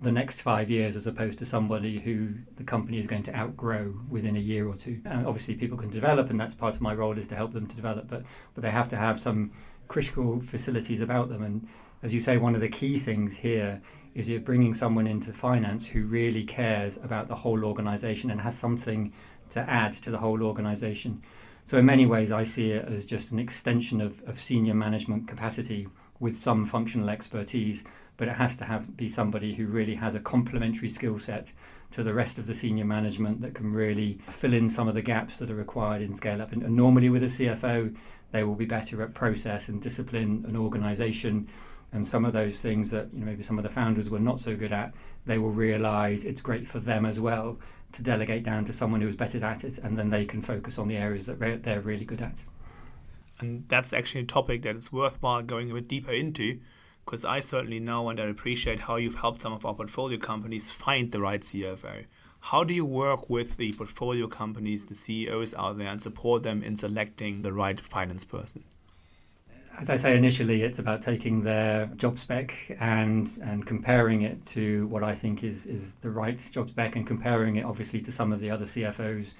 the 0.00 0.12
next 0.12 0.42
five 0.42 0.70
years 0.70 0.96
as 0.96 1.06
opposed 1.06 1.38
to 1.38 1.46
somebody 1.46 1.98
who 1.98 2.28
the 2.56 2.64
company 2.64 2.98
is 2.98 3.06
going 3.06 3.22
to 3.22 3.34
outgrow 3.34 3.94
within 4.08 4.36
a 4.36 4.40
year 4.40 4.68
or 4.68 4.74
two. 4.74 5.00
And 5.04 5.26
obviously, 5.26 5.54
people 5.54 5.78
can 5.78 5.88
develop, 5.88 6.30
and 6.30 6.38
that's 6.38 6.54
part 6.54 6.74
of 6.74 6.80
my 6.80 6.94
role 6.94 7.16
is 7.16 7.26
to 7.28 7.36
help 7.36 7.52
them 7.52 7.66
to 7.66 7.76
develop, 7.76 8.08
but, 8.08 8.22
but 8.54 8.62
they 8.62 8.70
have 8.70 8.88
to 8.88 8.96
have 8.96 9.18
some 9.18 9.52
critical 9.88 10.40
facilities 10.40 11.00
about 11.00 11.28
them. 11.28 11.42
And 11.42 11.66
as 12.02 12.12
you 12.12 12.20
say, 12.20 12.36
one 12.36 12.54
of 12.54 12.60
the 12.60 12.68
key 12.68 12.98
things 12.98 13.36
here 13.36 13.80
is 14.14 14.28
you're 14.28 14.40
bringing 14.40 14.74
someone 14.74 15.06
into 15.06 15.32
finance 15.32 15.86
who 15.86 16.04
really 16.04 16.44
cares 16.44 16.98
about 16.98 17.28
the 17.28 17.34
whole 17.34 17.64
organization 17.64 18.30
and 18.30 18.40
has 18.40 18.56
something 18.56 19.12
to 19.50 19.60
add 19.60 19.92
to 19.92 20.10
the 20.10 20.18
whole 20.18 20.42
organization. 20.42 21.22
So, 21.66 21.78
in 21.78 21.86
many 21.86 22.04
ways, 22.04 22.30
I 22.30 22.44
see 22.44 22.72
it 22.72 22.86
as 22.86 23.06
just 23.06 23.30
an 23.30 23.38
extension 23.38 24.00
of, 24.00 24.22
of 24.28 24.38
senior 24.38 24.74
management 24.74 25.28
capacity 25.28 25.88
with 26.20 26.34
some 26.34 26.64
functional 26.64 27.10
expertise 27.10 27.84
but 28.16 28.28
it 28.28 28.34
has 28.34 28.54
to 28.56 28.64
have 28.64 28.96
be 28.96 29.08
somebody 29.08 29.54
who 29.54 29.66
really 29.66 29.94
has 29.94 30.14
a 30.14 30.20
complementary 30.20 30.88
skill 30.88 31.18
set 31.18 31.52
to 31.90 32.02
the 32.02 32.14
rest 32.14 32.38
of 32.38 32.46
the 32.46 32.54
senior 32.54 32.84
management 32.84 33.40
that 33.40 33.54
can 33.54 33.72
really 33.72 34.14
fill 34.28 34.54
in 34.54 34.68
some 34.68 34.88
of 34.88 34.94
the 34.94 35.02
gaps 35.02 35.38
that 35.38 35.50
are 35.50 35.54
required 35.54 36.02
in 36.02 36.14
scale 36.14 36.42
up. 36.42 36.52
And, 36.52 36.62
and 36.62 36.74
normally 36.74 37.08
with 37.08 37.22
a 37.22 37.26
CFO, 37.26 37.94
they 38.32 38.44
will 38.44 38.54
be 38.54 38.66
better 38.66 39.02
at 39.02 39.14
process 39.14 39.68
and 39.68 39.80
discipline 39.80 40.44
and 40.46 40.56
organization. 40.56 41.48
And 41.92 42.04
some 42.04 42.24
of 42.24 42.32
those 42.32 42.60
things 42.60 42.90
that 42.90 43.08
you 43.12 43.20
know 43.20 43.26
maybe 43.26 43.42
some 43.42 43.58
of 43.58 43.62
the 43.62 43.70
founders 43.70 44.10
were 44.10 44.18
not 44.18 44.40
so 44.40 44.56
good 44.56 44.72
at, 44.72 44.92
they 45.26 45.38
will 45.38 45.52
realize 45.52 46.24
it's 46.24 46.40
great 46.40 46.66
for 46.66 46.80
them 46.80 47.06
as 47.06 47.20
well 47.20 47.58
to 47.92 48.02
delegate 48.02 48.42
down 48.42 48.64
to 48.64 48.72
someone 48.72 49.00
who 49.00 49.08
is 49.08 49.14
better 49.14 49.44
at 49.44 49.62
it, 49.62 49.78
and 49.78 49.96
then 49.96 50.10
they 50.10 50.24
can 50.24 50.40
focus 50.40 50.78
on 50.78 50.88
the 50.88 50.96
areas 50.96 51.26
that 51.26 51.36
re- 51.36 51.56
they're 51.56 51.80
really 51.80 52.04
good 52.04 52.20
at. 52.20 52.42
And 53.40 53.64
that's 53.68 53.92
actually 53.92 54.22
a 54.22 54.26
topic 54.26 54.62
that 54.62 54.76
is 54.76 54.92
worthwhile 54.92 55.42
going 55.42 55.70
a 55.70 55.74
bit 55.74 55.88
deeper 55.88 56.12
into 56.12 56.60
because 57.04 57.24
I 57.24 57.40
certainly 57.40 57.80
know 57.80 58.08
and 58.08 58.18
I 58.18 58.24
appreciate 58.24 58.80
how 58.80 58.96
you've 58.96 59.16
helped 59.16 59.42
some 59.42 59.52
of 59.52 59.64
our 59.66 59.74
portfolio 59.74 60.18
companies 60.18 60.70
find 60.70 61.12
the 61.12 61.20
right 61.20 61.40
CFO. 61.40 62.04
How 62.40 62.64
do 62.64 62.74
you 62.74 62.84
work 62.84 63.30
with 63.30 63.56
the 63.56 63.72
portfolio 63.72 64.26
companies, 64.26 64.86
the 64.86 64.94
CEOs 64.94 65.54
out 65.54 65.78
there, 65.78 65.88
and 65.88 66.00
support 66.00 66.42
them 66.42 66.62
in 66.62 66.76
selecting 66.76 67.42
the 67.42 67.52
right 67.52 67.80
finance 67.80 68.24
person? 68.24 68.64
As 69.78 69.90
I 69.90 69.96
say 69.96 70.16
initially, 70.16 70.62
it's 70.62 70.78
about 70.78 71.02
taking 71.02 71.40
their 71.40 71.86
job 71.96 72.18
spec 72.18 72.76
and 72.78 73.28
and 73.42 73.66
comparing 73.66 74.22
it 74.22 74.44
to 74.46 74.86
what 74.86 75.02
I 75.02 75.14
think 75.14 75.42
is 75.42 75.66
is 75.66 75.96
the 75.96 76.10
right 76.10 76.38
job 76.52 76.68
spec, 76.68 76.96
and 76.96 77.06
comparing 77.06 77.56
it 77.56 77.64
obviously 77.64 78.00
to 78.02 78.12
some 78.12 78.32
of 78.32 78.40
the 78.40 78.50
other 78.50 78.66
CFOs 78.66 79.34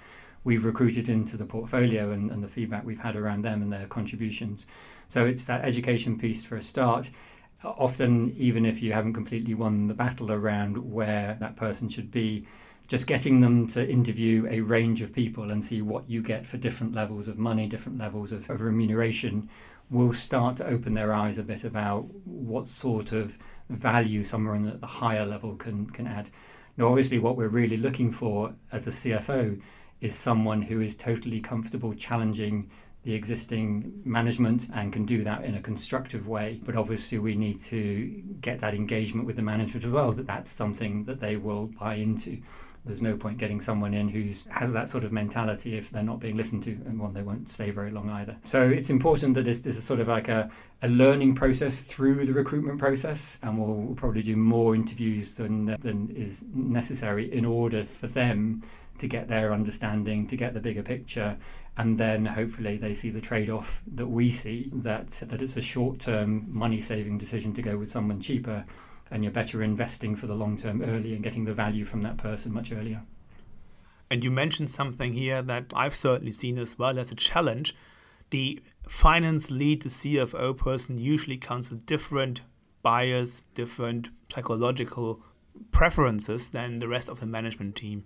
we've 0.45 0.65
recruited 0.65 1.09
into 1.09 1.37
the 1.37 1.47
portfolio 1.47 2.11
and, 2.13 2.31
and 2.31 2.43
the 2.43 2.49
feedback 2.49 2.85
we've 2.85 3.01
had 3.01 3.17
around 3.17 3.43
them 3.43 3.63
and 3.63 3.73
their 3.73 3.87
contributions. 3.87 4.67
So 5.09 5.27
it's 5.27 5.45
that 5.47 5.65
education 5.65 6.19
piece 6.19 6.45
for 6.45 6.57
a 6.57 6.63
start 6.63 7.11
often, 7.65 8.35
even 8.37 8.67
if 8.67 8.83
you 8.83 8.93
haven't 8.93 9.15
completely 9.15 9.55
won 9.55 9.87
the 9.87 9.95
battle 9.95 10.31
around 10.31 10.77
where 10.77 11.37
that 11.41 11.57
person 11.57 11.89
should 11.89 12.11
be, 12.11 12.47
just 12.87 13.07
getting 13.07 13.41
them 13.41 13.67
to 13.67 13.89
interview 13.89 14.47
a 14.51 14.61
range 14.61 15.01
of 15.01 15.13
people 15.13 15.51
and 15.51 15.65
see 15.65 15.81
what 15.81 16.09
you 16.09 16.21
get 16.23 16.47
for 16.47 16.59
different 16.59 16.95
levels 16.95 17.29
of 17.29 17.39
money, 17.39 17.67
different 17.67 17.99
levels 17.99 18.31
of, 18.31 18.49
of 18.51 18.61
remuneration 18.61 19.49
will 19.91 20.13
start 20.13 20.57
to 20.57 20.67
open 20.67 20.95
their 20.95 21.13
eyes 21.13 21.39
a 21.39 21.43
bit 21.43 21.65
about 21.65 22.05
what 22.25 22.67
sort 22.67 23.13
of 23.13 23.39
value 23.71 24.25
someone 24.25 24.67
at 24.67 24.81
the 24.81 24.87
higher 24.87 25.25
level 25.25 25.57
can, 25.57 25.87
can 25.91 26.07
add. 26.07 26.29
Now, 26.77 26.89
obviously, 26.89 27.19
what 27.19 27.37
we're 27.37 27.49
really 27.49 27.77
looking 27.77 28.11
for 28.11 28.53
as 28.73 28.87
a 28.87 28.91
CFO 28.91 29.63
is 30.01 30.15
someone 30.15 30.63
who 30.63 30.81
is 30.81 30.95
totally 30.95 31.41
comfortable 31.41 31.95
challenging 31.95 32.71
the 33.05 33.15
existing 33.15 33.93
management 34.05 34.69
and 34.75 34.93
can 34.93 35.05
do 35.05 35.23
that 35.23 35.45
in 35.45 35.55
a 35.55 35.61
constructive 35.61 36.27
way. 36.27 36.59
But 36.65 36.75
obviously, 36.75 37.19
we 37.19 37.37
need 37.37 37.61
to 37.65 38.23
get 38.41 38.59
that 38.61 38.75
engagement 38.75 39.27
with 39.27 39.37
the 39.37 39.43
management 39.43 39.85
as 39.85 39.91
well, 39.91 40.11
that 40.13 40.27
that's 40.27 40.51
something 40.51 41.05
that 41.05 41.21
they 41.21 41.37
will 41.37 41.67
buy 41.67 41.97
into. 41.97 42.41
There's 42.87 43.01
no 43.01 43.17
point 43.17 43.39
getting 43.39 43.61
someone 43.61 43.95
in 43.95 44.09
who 44.09 44.29
has 44.51 44.73
that 44.73 44.91
sort 44.91 45.05
of 45.05 45.13
mentality 45.13 45.77
if 45.77 45.91
they're 45.91 46.03
not 46.03 46.21
being 46.21 46.37
listened 46.37 46.63
to, 46.65 46.71
and 46.71 46.99
one, 46.99 47.15
they 47.15 47.23
won't 47.23 47.51
stay 47.51 47.71
very 47.71 47.91
long 47.91 48.11
either. 48.11 48.37
So 48.45 48.63
it's 48.69 48.91
important 48.91 49.35
that 49.35 49.45
this, 49.45 49.61
this 49.61 49.77
is 49.77 49.85
sort 49.85 50.01
of 50.01 50.09
like 50.09 50.29
a, 50.29 50.51
a 50.83 50.89
learning 50.89 51.35
process 51.35 51.81
through 51.81 52.27
the 52.27 52.33
recruitment 52.33 52.79
process, 52.79 53.39
and 53.43 53.59
we'll, 53.59 53.75
we'll 53.75 53.97
probably 53.97 54.23
do 54.23 54.37
more 54.37 54.75
interviews 54.75 55.35
than, 55.35 55.77
than 55.81 56.11
is 56.11 56.45
necessary 56.55 57.33
in 57.33 57.47
order 57.47 57.85
for 57.85 58.07
them 58.07 58.63
to 58.99 59.09
get 59.09 59.29
their 59.29 59.53
understanding, 59.53 60.27
to 60.27 60.37
get 60.37 60.55
the 60.55 60.61
bigger 60.61 60.83
picture, 60.83 61.37
and 61.77 61.99
then 61.99 62.25
hopefully 62.25 62.77
they 62.77 62.93
see 62.93 63.11
the 63.11 63.21
trade-off 63.21 63.83
that 63.87 64.07
we 64.07 64.31
see 64.31 64.71
that 64.73 65.09
that 65.29 65.43
it's 65.43 65.57
a 65.57 65.63
short-term 65.63 66.47
money-saving 66.49 67.19
decision 67.19 67.53
to 67.53 67.63
go 67.63 67.77
with 67.77 67.91
someone 67.91 68.21
cheaper, 68.21 68.65
and 69.11 69.25
you're 69.25 69.33
better 69.33 69.63
investing 69.63 70.15
for 70.15 70.27
the 70.27 70.35
long 70.35 70.57
term 70.57 70.83
early 70.83 71.15
and 71.15 71.23
getting 71.23 71.45
the 71.45 71.53
value 71.53 71.85
from 71.85 72.03
that 72.03 72.17
person 72.17 72.53
much 72.53 72.73
earlier. 72.73 73.03
And 74.11 74.23
you 74.23 74.31
mentioned 74.31 74.71
something 74.71 75.13
here 75.13 75.43
that 75.43 75.65
I've 75.75 75.95
certainly 75.95 76.33
seen 76.33 76.59
as 76.59 76.79
well 76.79 76.99
as 76.99 77.11
a 77.11 77.15
challenge. 77.15 77.75
The 78.31 78.61
finance 78.89 79.51
lead, 79.51 79.83
the 79.83 79.89
CFO 79.89 80.57
person, 80.57 80.99
usually 80.99 81.37
comes 81.37 81.71
with 81.71 81.87
different 81.87 82.43
bias, 82.83 83.41
different 83.55 84.09
psychological 84.33 85.21
preferences 85.71 86.51
than 86.51 86.79
the 86.79 86.89
rest 86.89 87.09
of 87.09 87.21
the 87.21 87.27
management 87.27 87.77
team. 87.77 88.05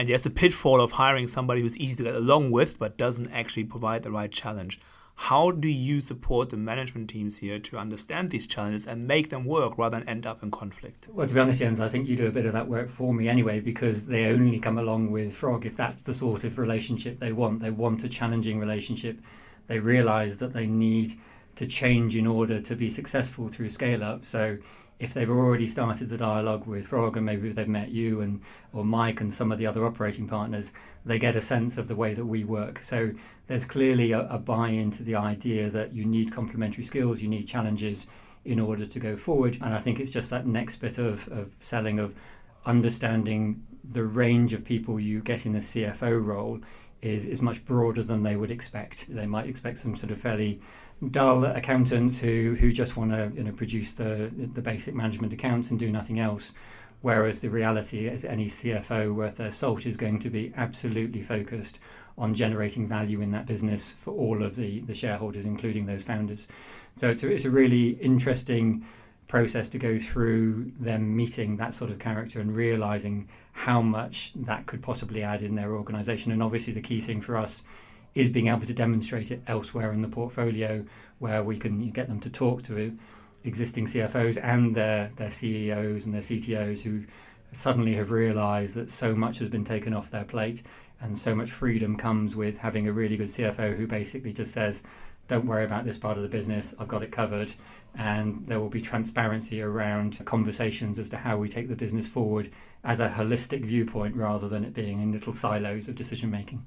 And 0.00 0.08
there's 0.08 0.22
the 0.22 0.30
pitfall 0.30 0.80
of 0.80 0.92
hiring 0.92 1.26
somebody 1.26 1.60
who's 1.60 1.76
easy 1.76 1.96
to 1.96 2.04
get 2.04 2.16
along 2.16 2.52
with 2.52 2.78
but 2.78 2.96
doesn't 2.96 3.30
actually 3.32 3.64
provide 3.64 4.02
the 4.02 4.10
right 4.10 4.32
challenge. 4.32 4.80
How 5.14 5.50
do 5.50 5.68
you 5.68 6.00
support 6.00 6.48
the 6.48 6.56
management 6.56 7.10
teams 7.10 7.36
here 7.36 7.58
to 7.58 7.76
understand 7.76 8.30
these 8.30 8.46
challenges 8.46 8.86
and 8.86 9.06
make 9.06 9.28
them 9.28 9.44
work 9.44 9.76
rather 9.76 9.98
than 9.98 10.08
end 10.08 10.24
up 10.24 10.42
in 10.42 10.50
conflict? 10.50 11.08
Well, 11.10 11.26
to 11.26 11.34
be 11.34 11.38
honest, 11.38 11.58
Jens, 11.58 11.80
I 11.80 11.88
think 11.88 12.08
you 12.08 12.16
do 12.16 12.26
a 12.28 12.30
bit 12.30 12.46
of 12.46 12.54
that 12.54 12.66
work 12.66 12.88
for 12.88 13.12
me 13.12 13.28
anyway 13.28 13.60
because 13.60 14.06
they 14.06 14.24
only 14.32 14.58
come 14.58 14.78
along 14.78 15.10
with 15.10 15.34
Frog 15.34 15.66
if 15.66 15.76
that's 15.76 16.00
the 16.00 16.14
sort 16.14 16.44
of 16.44 16.58
relationship 16.58 17.20
they 17.20 17.32
want. 17.32 17.60
They 17.60 17.70
want 17.70 18.02
a 18.02 18.08
challenging 18.08 18.58
relationship. 18.58 19.20
They 19.66 19.80
realise 19.80 20.38
that 20.38 20.54
they 20.54 20.66
need 20.66 21.12
to 21.56 21.66
change 21.66 22.16
in 22.16 22.26
order 22.26 22.58
to 22.58 22.74
be 22.74 22.88
successful 22.88 23.48
through 23.48 23.68
scale 23.68 24.02
up. 24.02 24.24
So 24.24 24.56
if 25.00 25.14
they've 25.14 25.30
already 25.30 25.66
started 25.66 26.10
the 26.10 26.18
dialogue 26.18 26.66
with 26.66 26.86
Frog 26.86 27.16
and 27.16 27.24
maybe 27.24 27.50
they've 27.50 27.66
met 27.66 27.88
you 27.88 28.20
and 28.20 28.42
or 28.74 28.84
Mike 28.84 29.22
and 29.22 29.32
some 29.32 29.50
of 29.50 29.56
the 29.56 29.66
other 29.66 29.86
operating 29.86 30.28
partners, 30.28 30.74
they 31.06 31.18
get 31.18 31.34
a 31.34 31.40
sense 31.40 31.78
of 31.78 31.88
the 31.88 31.96
way 31.96 32.12
that 32.12 32.24
we 32.24 32.44
work. 32.44 32.82
So 32.82 33.10
there's 33.46 33.64
clearly 33.64 34.12
a, 34.12 34.28
a 34.28 34.38
buy-in 34.38 34.90
to 34.92 35.02
the 35.02 35.16
idea 35.16 35.70
that 35.70 35.94
you 35.94 36.04
need 36.04 36.30
complementary 36.32 36.84
skills, 36.84 37.22
you 37.22 37.28
need 37.28 37.48
challenges 37.48 38.06
in 38.44 38.60
order 38.60 38.84
to 38.84 39.00
go 39.00 39.16
forward. 39.16 39.56
And 39.62 39.74
I 39.74 39.78
think 39.78 40.00
it's 40.00 40.10
just 40.10 40.28
that 40.30 40.46
next 40.46 40.76
bit 40.76 40.98
of, 40.98 41.26
of 41.28 41.56
selling 41.60 41.98
of 41.98 42.14
understanding 42.66 43.64
the 43.92 44.04
range 44.04 44.52
of 44.52 44.64
people 44.64 45.00
you 45.00 45.20
get 45.20 45.46
in 45.46 45.54
the 45.54 45.60
CFO 45.60 46.22
role 46.22 46.60
is, 47.00 47.24
is 47.24 47.40
much 47.40 47.64
broader 47.64 48.02
than 48.02 48.22
they 48.22 48.36
would 48.36 48.50
expect. 48.50 49.06
They 49.08 49.26
might 49.26 49.48
expect 49.48 49.78
some 49.78 49.96
sort 49.96 50.12
of 50.12 50.20
fairly 50.20 50.60
dull 51.10 51.44
accountants 51.44 52.18
who, 52.18 52.56
who 52.58 52.72
just 52.72 52.96
want 52.96 53.10
to 53.10 53.32
you 53.34 53.44
know, 53.44 53.52
produce 53.52 53.92
the, 53.92 54.30
the 54.36 54.60
basic 54.60 54.94
management 54.94 55.32
accounts 55.32 55.70
and 55.70 55.78
do 55.78 55.90
nothing 55.90 56.20
else. 56.20 56.52
Whereas 57.02 57.40
the 57.40 57.48
reality 57.48 58.06
is, 58.06 58.26
any 58.26 58.44
CFO 58.44 59.14
worth 59.14 59.36
their 59.36 59.50
salt 59.50 59.86
is 59.86 59.96
going 59.96 60.18
to 60.20 60.28
be 60.28 60.52
absolutely 60.56 61.22
focused 61.22 61.78
on 62.18 62.34
generating 62.34 62.86
value 62.86 63.22
in 63.22 63.30
that 63.30 63.46
business 63.46 63.90
for 63.90 64.12
all 64.12 64.42
of 64.42 64.54
the, 64.54 64.80
the 64.80 64.94
shareholders, 64.94 65.46
including 65.46 65.86
those 65.86 66.02
founders. 66.02 66.46
So 66.96 67.08
it's 67.08 67.22
a, 67.22 67.28
it's 67.28 67.46
a 67.46 67.50
really 67.50 67.90
interesting 68.02 68.84
process 69.28 69.68
to 69.70 69.78
go 69.78 69.96
through 69.96 70.72
them 70.78 71.16
meeting 71.16 71.56
that 71.56 71.72
sort 71.72 71.90
of 71.90 71.98
character 71.98 72.40
and 72.40 72.54
realizing 72.54 73.28
how 73.52 73.80
much 73.80 74.32
that 74.34 74.66
could 74.66 74.82
possibly 74.82 75.22
add 75.22 75.40
in 75.40 75.54
their 75.54 75.74
organization. 75.74 76.32
And 76.32 76.42
obviously, 76.42 76.74
the 76.74 76.82
key 76.82 77.00
thing 77.00 77.22
for 77.22 77.38
us 77.38 77.62
is 78.14 78.28
being 78.28 78.48
able 78.48 78.66
to 78.66 78.74
demonstrate 78.74 79.30
it 79.30 79.42
elsewhere 79.46 79.92
in 79.92 80.00
the 80.00 80.08
portfolio 80.08 80.84
where 81.18 81.42
we 81.42 81.56
can 81.56 81.90
get 81.90 82.08
them 82.08 82.20
to 82.20 82.30
talk 82.30 82.62
to 82.64 82.96
existing 83.44 83.86
CFOs 83.86 84.42
and 84.42 84.74
their, 84.74 85.08
their 85.16 85.30
CEOs 85.30 86.04
and 86.04 86.14
their 86.14 86.20
CTOs 86.20 86.82
who 86.82 87.04
suddenly 87.52 87.94
have 87.94 88.10
realized 88.10 88.74
that 88.74 88.90
so 88.90 89.14
much 89.14 89.38
has 89.38 89.48
been 89.48 89.64
taken 89.64 89.94
off 89.94 90.10
their 90.10 90.24
plate 90.24 90.62
and 91.00 91.16
so 91.16 91.34
much 91.34 91.50
freedom 91.50 91.96
comes 91.96 92.36
with 92.36 92.58
having 92.58 92.86
a 92.86 92.92
really 92.92 93.16
good 93.16 93.26
CFO 93.26 93.76
who 93.76 93.86
basically 93.86 94.32
just 94.32 94.52
says, 94.52 94.82
don't 95.28 95.46
worry 95.46 95.64
about 95.64 95.84
this 95.84 95.96
part 95.96 96.16
of 96.16 96.22
the 96.22 96.28
business, 96.28 96.74
I've 96.78 96.88
got 96.88 97.02
it 97.02 97.12
covered. 97.12 97.54
And 97.96 98.46
there 98.46 98.60
will 98.60 98.68
be 98.68 98.80
transparency 98.80 99.62
around 99.62 100.22
conversations 100.26 100.98
as 100.98 101.08
to 101.10 101.16
how 101.16 101.38
we 101.38 101.48
take 101.48 101.68
the 101.68 101.76
business 101.76 102.06
forward 102.06 102.50
as 102.84 103.00
a 103.00 103.08
holistic 103.08 103.64
viewpoint 103.64 104.16
rather 104.16 104.48
than 104.48 104.64
it 104.64 104.74
being 104.74 105.00
in 105.00 105.12
little 105.12 105.32
silos 105.32 105.88
of 105.88 105.94
decision 105.94 106.30
making. 106.30 106.64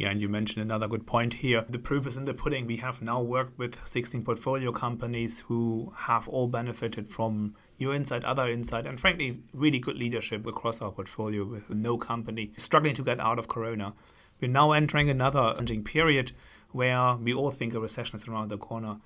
Yeah, 0.00 0.08
and 0.08 0.18
you 0.18 0.30
mentioned 0.30 0.62
another 0.62 0.88
good 0.88 1.06
point 1.06 1.34
here. 1.34 1.62
The 1.68 1.78
proof 1.78 2.06
is 2.06 2.16
in 2.16 2.24
the 2.24 2.32
pudding. 2.32 2.66
We 2.66 2.78
have 2.78 3.02
now 3.02 3.20
worked 3.20 3.58
with 3.58 3.86
16 3.86 4.24
portfolio 4.24 4.72
companies 4.72 5.40
who 5.40 5.92
have 5.94 6.26
all 6.26 6.48
benefited 6.48 7.06
from 7.06 7.54
your 7.76 7.94
insight, 7.94 8.24
other 8.24 8.48
insight, 8.48 8.86
and 8.86 8.98
frankly, 8.98 9.42
really 9.52 9.78
good 9.78 9.96
leadership 9.96 10.46
across 10.46 10.80
our 10.80 10.90
portfolio 10.90 11.44
with 11.44 11.68
no 11.68 11.98
company 11.98 12.50
struggling 12.56 12.94
to 12.94 13.04
get 13.04 13.20
out 13.20 13.38
of 13.38 13.48
Corona. 13.48 13.92
We're 14.40 14.48
now 14.48 14.72
entering 14.72 15.10
another 15.10 15.50
challenging 15.50 15.84
period 15.84 16.32
where 16.70 17.16
we 17.16 17.34
all 17.34 17.50
think 17.50 17.74
a 17.74 17.80
recession 17.80 18.16
is 18.16 18.26
around 18.26 18.48
the 18.48 18.56
corner. 18.56 18.96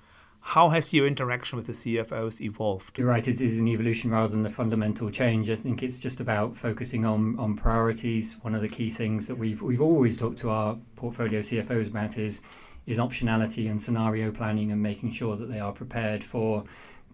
How 0.49 0.69
has 0.69 0.93
your 0.93 1.07
interaction 1.07 1.57
with 1.57 1.65
the 1.65 1.73
CFOs 1.73 2.39
evolved? 2.39 2.99
You're 2.99 3.07
right, 3.07 3.27
it 3.27 3.41
is 3.41 3.57
an 3.57 3.67
evolution 3.67 4.11
rather 4.11 4.27
than 4.27 4.45
a 4.45 4.49
fundamental 4.49 5.09
change. 5.09 5.49
I 5.49 5.55
think 5.55 5.81
it's 5.81 5.97
just 5.97 6.19
about 6.19 6.55
focusing 6.55 7.03
on, 7.03 7.37
on 7.39 7.57
priorities. 7.57 8.37
One 8.41 8.53
of 8.53 8.61
the 8.61 8.69
key 8.69 8.91
things 8.91 9.25
that 9.25 9.35
we've 9.35 9.63
we've 9.63 9.81
always 9.81 10.15
talked 10.15 10.37
to 10.39 10.51
our 10.51 10.77
portfolio 10.97 11.39
CFOs 11.39 11.87
about 11.89 12.19
is 12.19 12.41
is 12.85 12.99
optionality 12.99 13.69
and 13.71 13.81
scenario 13.81 14.31
planning 14.31 14.71
and 14.71 14.81
making 14.81 15.11
sure 15.11 15.35
that 15.35 15.47
they 15.47 15.59
are 15.59 15.73
prepared 15.73 16.23
for 16.23 16.63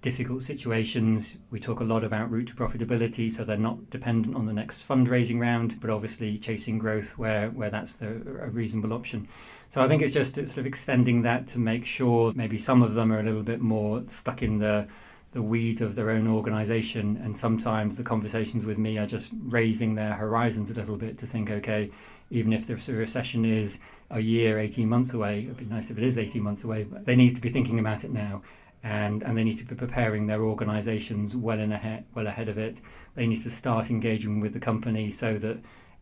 difficult 0.02 0.42
situations. 0.42 1.38
We 1.52 1.60
talk 1.60 1.80
a 1.80 1.84
lot 1.84 2.04
about 2.04 2.32
route 2.32 2.48
to 2.48 2.54
profitability, 2.54 3.32
so 3.32 3.44
they're 3.44 3.58
not 3.58 3.90
dependent 3.90 4.36
on 4.36 4.46
the 4.46 4.54
next 4.54 4.88
fundraising 4.88 5.40
round, 5.40 5.80
but 5.80 5.90
obviously 5.90 6.38
chasing 6.38 6.80
growth 6.80 7.18
where, 7.18 7.50
where 7.52 7.70
that's 7.70 7.98
the, 7.98 8.08
a 8.42 8.50
reasonable 8.50 8.94
option. 8.94 9.28
So 9.70 9.82
I 9.82 9.88
think 9.88 10.02
it's 10.02 10.14
just 10.14 10.36
sort 10.36 10.58
of 10.58 10.66
extending 10.66 11.22
that 11.22 11.48
to 11.48 11.60
make 11.60 11.86
sure 11.86 12.34
maybe 12.36 12.58
some 12.58 12.82
of 12.82 12.94
them 12.96 13.12
are 13.14 13.20
a 13.20 13.24
little 13.24 13.44
bit 13.44 13.62
more 13.62 14.04
stuck 14.08 14.42
in 14.42 14.60
the 14.60 14.88
the 15.32 15.42
weeds 15.42 15.80
of 15.80 15.96
their 15.96 16.10
own 16.10 16.28
organization 16.28 17.18
and 17.24 17.36
sometimes 17.36 17.96
the 17.96 18.04
conversations 18.04 18.66
with 18.66 18.78
me 18.78 18.98
are 18.98 19.06
just 19.06 19.30
raising 19.44 19.96
their 19.96 20.14
horizons 20.14 20.70
a 20.70 20.74
little 20.74 20.98
bit 20.98 21.18
to 21.18 21.26
think 21.26 21.50
okay 21.50 21.90
even 22.32 22.52
if 22.52 22.68
the 22.68 22.76
recession 22.94 23.46
is 23.46 23.80
a 24.10 24.20
year 24.20 24.60
18 24.60 24.90
months 24.90 25.14
away 25.14 25.44
it'd 25.44 25.56
be 25.56 25.64
nice 25.64 25.90
if 25.90 25.98
it 25.98 26.04
is 26.04 26.18
18 26.18 26.44
months 26.44 26.66
away 26.66 26.84
but 26.84 27.06
they 27.06 27.16
need 27.16 27.34
to 27.34 27.40
be 27.40 27.48
thinking 27.48 27.80
about 27.80 28.04
it 28.04 28.12
now 28.12 28.42
and, 28.84 29.24
and 29.24 29.38
they 29.38 29.44
need 29.44 29.58
to 29.58 29.66
be 29.66 29.76
preparing 29.76 30.28
their 30.28 30.44
organizations 30.44 31.36
well 31.36 31.60
in 31.60 31.72
ahead 31.72 32.06
well 32.16 32.28
ahead 32.28 32.50
of 32.50 32.58
it. 32.58 32.82
They 33.16 33.28
need 33.28 33.42
to 33.44 33.50
start 33.50 33.90
engaging 33.90 34.40
with 34.40 34.54
the 34.54 34.60
company 34.60 35.10
so 35.10 35.38
that 35.38 35.58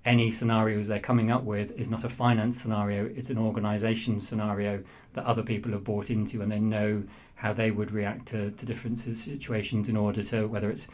any 0.06 0.32
scenarios 0.32 0.88
they're 0.88 1.00
coming 1.00 1.30
up 1.30 1.44
with 1.44 1.72
is 1.78 1.90
not 1.90 2.04
a 2.06 2.10
finance 2.10 2.60
scenario, 2.60 3.06
it's 3.16 3.30
an 3.30 3.38
organization 3.38 4.22
scenario 4.22 4.82
that 5.14 5.26
other 5.26 5.44
people 5.44 5.72
have 5.74 5.84
bought 5.84 6.10
into 6.10 6.42
and 6.42 6.52
they 6.52 6.60
know 6.60 7.04
how 7.36 7.52
they 7.52 7.72
would 7.72 7.92
react 7.92 8.28
to, 8.28 8.52
to 8.52 8.66
different 8.66 9.00
situations 9.00 9.90
in 9.90 9.98
order 9.98 10.24
to 10.24 10.48
whether 10.48 10.70
it's 10.70 10.88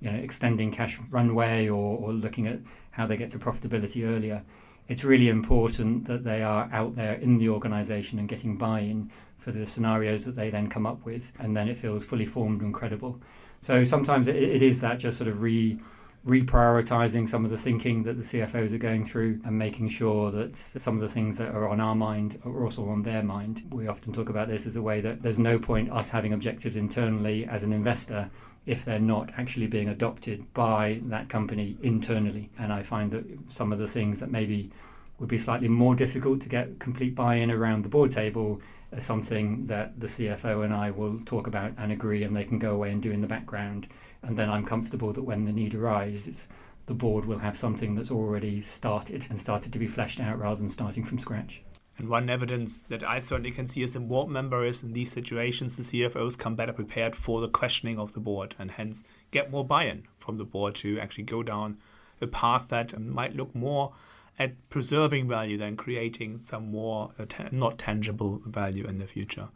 you 0.00 0.10
know 0.10 0.16
extending 0.16 0.70
cash 0.70 0.98
runway 1.10 1.68
or, 1.68 1.98
or 1.98 2.12
looking 2.12 2.46
at 2.46 2.58
how 2.90 3.06
they 3.06 3.16
get 3.16 3.30
to 3.30 3.38
profitability 3.38 4.06
earlier. 4.06 4.42
It's 4.90 5.04
really 5.04 5.28
important 5.28 6.04
that 6.06 6.24
they 6.24 6.42
are 6.42 6.68
out 6.72 6.96
there 6.96 7.14
in 7.14 7.38
the 7.38 7.48
organization 7.48 8.18
and 8.18 8.28
getting 8.28 8.56
buy-in 8.56 9.08
for 9.38 9.52
the 9.52 9.64
scenarios 9.64 10.24
that 10.24 10.34
they 10.34 10.50
then 10.50 10.68
come 10.68 10.84
up 10.84 11.04
with, 11.04 11.30
and 11.38 11.56
then 11.56 11.68
it 11.68 11.76
feels 11.76 12.04
fully 12.04 12.26
formed 12.26 12.60
and 12.60 12.74
credible. 12.74 13.20
So 13.60 13.84
sometimes 13.84 14.26
it, 14.26 14.34
it 14.34 14.64
is 14.64 14.80
that 14.80 14.98
just 14.98 15.16
sort 15.16 15.28
of 15.28 15.42
re 15.42 15.78
reprioritizing 16.26 17.26
some 17.26 17.44
of 17.44 17.50
the 17.50 17.56
thinking 17.56 18.02
that 18.02 18.16
the 18.16 18.22
CFOs 18.22 18.72
are 18.72 18.78
going 18.78 19.04
through 19.04 19.40
and 19.44 19.58
making 19.58 19.88
sure 19.88 20.30
that 20.30 20.54
some 20.54 20.94
of 20.94 21.00
the 21.00 21.08
things 21.08 21.38
that 21.38 21.54
are 21.54 21.66
on 21.66 21.80
our 21.80 21.94
mind 21.94 22.38
are 22.44 22.62
also 22.62 22.86
on 22.88 23.02
their 23.02 23.22
mind. 23.22 23.62
We 23.70 23.88
often 23.88 24.12
talk 24.12 24.28
about 24.28 24.48
this 24.48 24.66
as 24.66 24.76
a 24.76 24.82
way 24.82 25.00
that 25.00 25.22
there's 25.22 25.38
no 25.38 25.58
point 25.58 25.90
us 25.90 26.10
having 26.10 26.34
objectives 26.34 26.76
internally 26.76 27.46
as 27.46 27.62
an 27.62 27.72
investor 27.72 28.30
if 28.66 28.84
they're 28.84 28.98
not 28.98 29.30
actually 29.38 29.66
being 29.66 29.88
adopted 29.88 30.52
by 30.52 31.00
that 31.04 31.30
company 31.30 31.78
internally. 31.82 32.50
And 32.58 32.70
I 32.70 32.82
find 32.82 33.10
that 33.12 33.24
some 33.48 33.72
of 33.72 33.78
the 33.78 33.88
things 33.88 34.20
that 34.20 34.30
maybe 34.30 34.70
would 35.18 35.28
be 35.28 35.38
slightly 35.38 35.68
more 35.68 35.94
difficult 35.94 36.42
to 36.42 36.48
get 36.48 36.78
complete 36.78 37.14
buy 37.14 37.36
in 37.36 37.50
around 37.50 37.82
the 37.82 37.88
board 37.88 38.10
table 38.10 38.60
as 38.92 39.04
something 39.04 39.66
that 39.66 39.98
the 40.00 40.06
CFO 40.06 40.64
and 40.64 40.74
I 40.74 40.90
will 40.90 41.18
talk 41.20 41.46
about 41.46 41.72
and 41.78 41.92
agree, 41.92 42.24
and 42.24 42.36
they 42.36 42.44
can 42.44 42.58
go 42.58 42.72
away 42.72 42.90
and 42.90 43.02
do 43.02 43.10
in 43.10 43.20
the 43.20 43.26
background. 43.26 43.86
And 44.22 44.36
then 44.36 44.50
I'm 44.50 44.64
comfortable 44.64 45.12
that 45.12 45.22
when 45.22 45.44
the 45.44 45.52
need 45.52 45.74
arises, 45.74 46.48
the 46.86 46.94
board 46.94 47.24
will 47.24 47.38
have 47.38 47.56
something 47.56 47.94
that's 47.94 48.10
already 48.10 48.60
started 48.60 49.26
and 49.30 49.38
started 49.38 49.72
to 49.72 49.78
be 49.78 49.86
fleshed 49.86 50.20
out 50.20 50.38
rather 50.38 50.56
than 50.56 50.68
starting 50.68 51.04
from 51.04 51.18
scratch. 51.18 51.62
And 51.98 52.08
one 52.08 52.30
evidence 52.30 52.78
that 52.88 53.04
I 53.04 53.20
certainly 53.20 53.50
can 53.50 53.66
see 53.66 53.82
as 53.82 53.94
a 53.94 54.00
board 54.00 54.28
member 54.28 54.64
is 54.64 54.82
in 54.82 54.94
these 54.94 55.12
situations, 55.12 55.74
the 55.74 55.82
CFOs 55.82 56.38
come 56.38 56.54
better 56.54 56.72
prepared 56.72 57.14
for 57.14 57.40
the 57.40 57.48
questioning 57.48 57.98
of 57.98 58.14
the 58.14 58.20
board 58.20 58.54
and 58.58 58.70
hence 58.70 59.04
get 59.30 59.50
more 59.50 59.64
buy 59.66 59.84
in 59.84 60.04
from 60.18 60.38
the 60.38 60.44
board 60.44 60.74
to 60.76 60.98
actually 60.98 61.24
go 61.24 61.42
down 61.42 61.76
a 62.20 62.26
path 62.26 62.68
that 62.68 62.98
might 62.98 63.36
look 63.36 63.54
more 63.54 63.92
at 64.38 64.70
preserving 64.70 65.28
value 65.28 65.58
than 65.58 65.76
creating 65.76 66.40
some 66.40 66.70
more 66.70 67.12
uh, 67.18 67.26
not 67.52 67.78
tangible 67.78 68.40
value 68.46 68.86
in 68.86 68.98
the 68.98 69.06
future. 69.06 69.48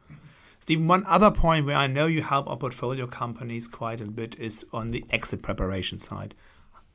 Steven, 0.64 0.88
one 0.88 1.04
other 1.04 1.30
point 1.30 1.66
where 1.66 1.76
I 1.76 1.86
know 1.86 2.06
you 2.06 2.22
help 2.22 2.48
our 2.48 2.56
portfolio 2.56 3.06
companies 3.06 3.68
quite 3.68 4.00
a 4.00 4.06
bit 4.06 4.34
is 4.38 4.64
on 4.72 4.92
the 4.92 5.04
exit 5.10 5.42
preparation 5.42 5.98
side. 5.98 6.34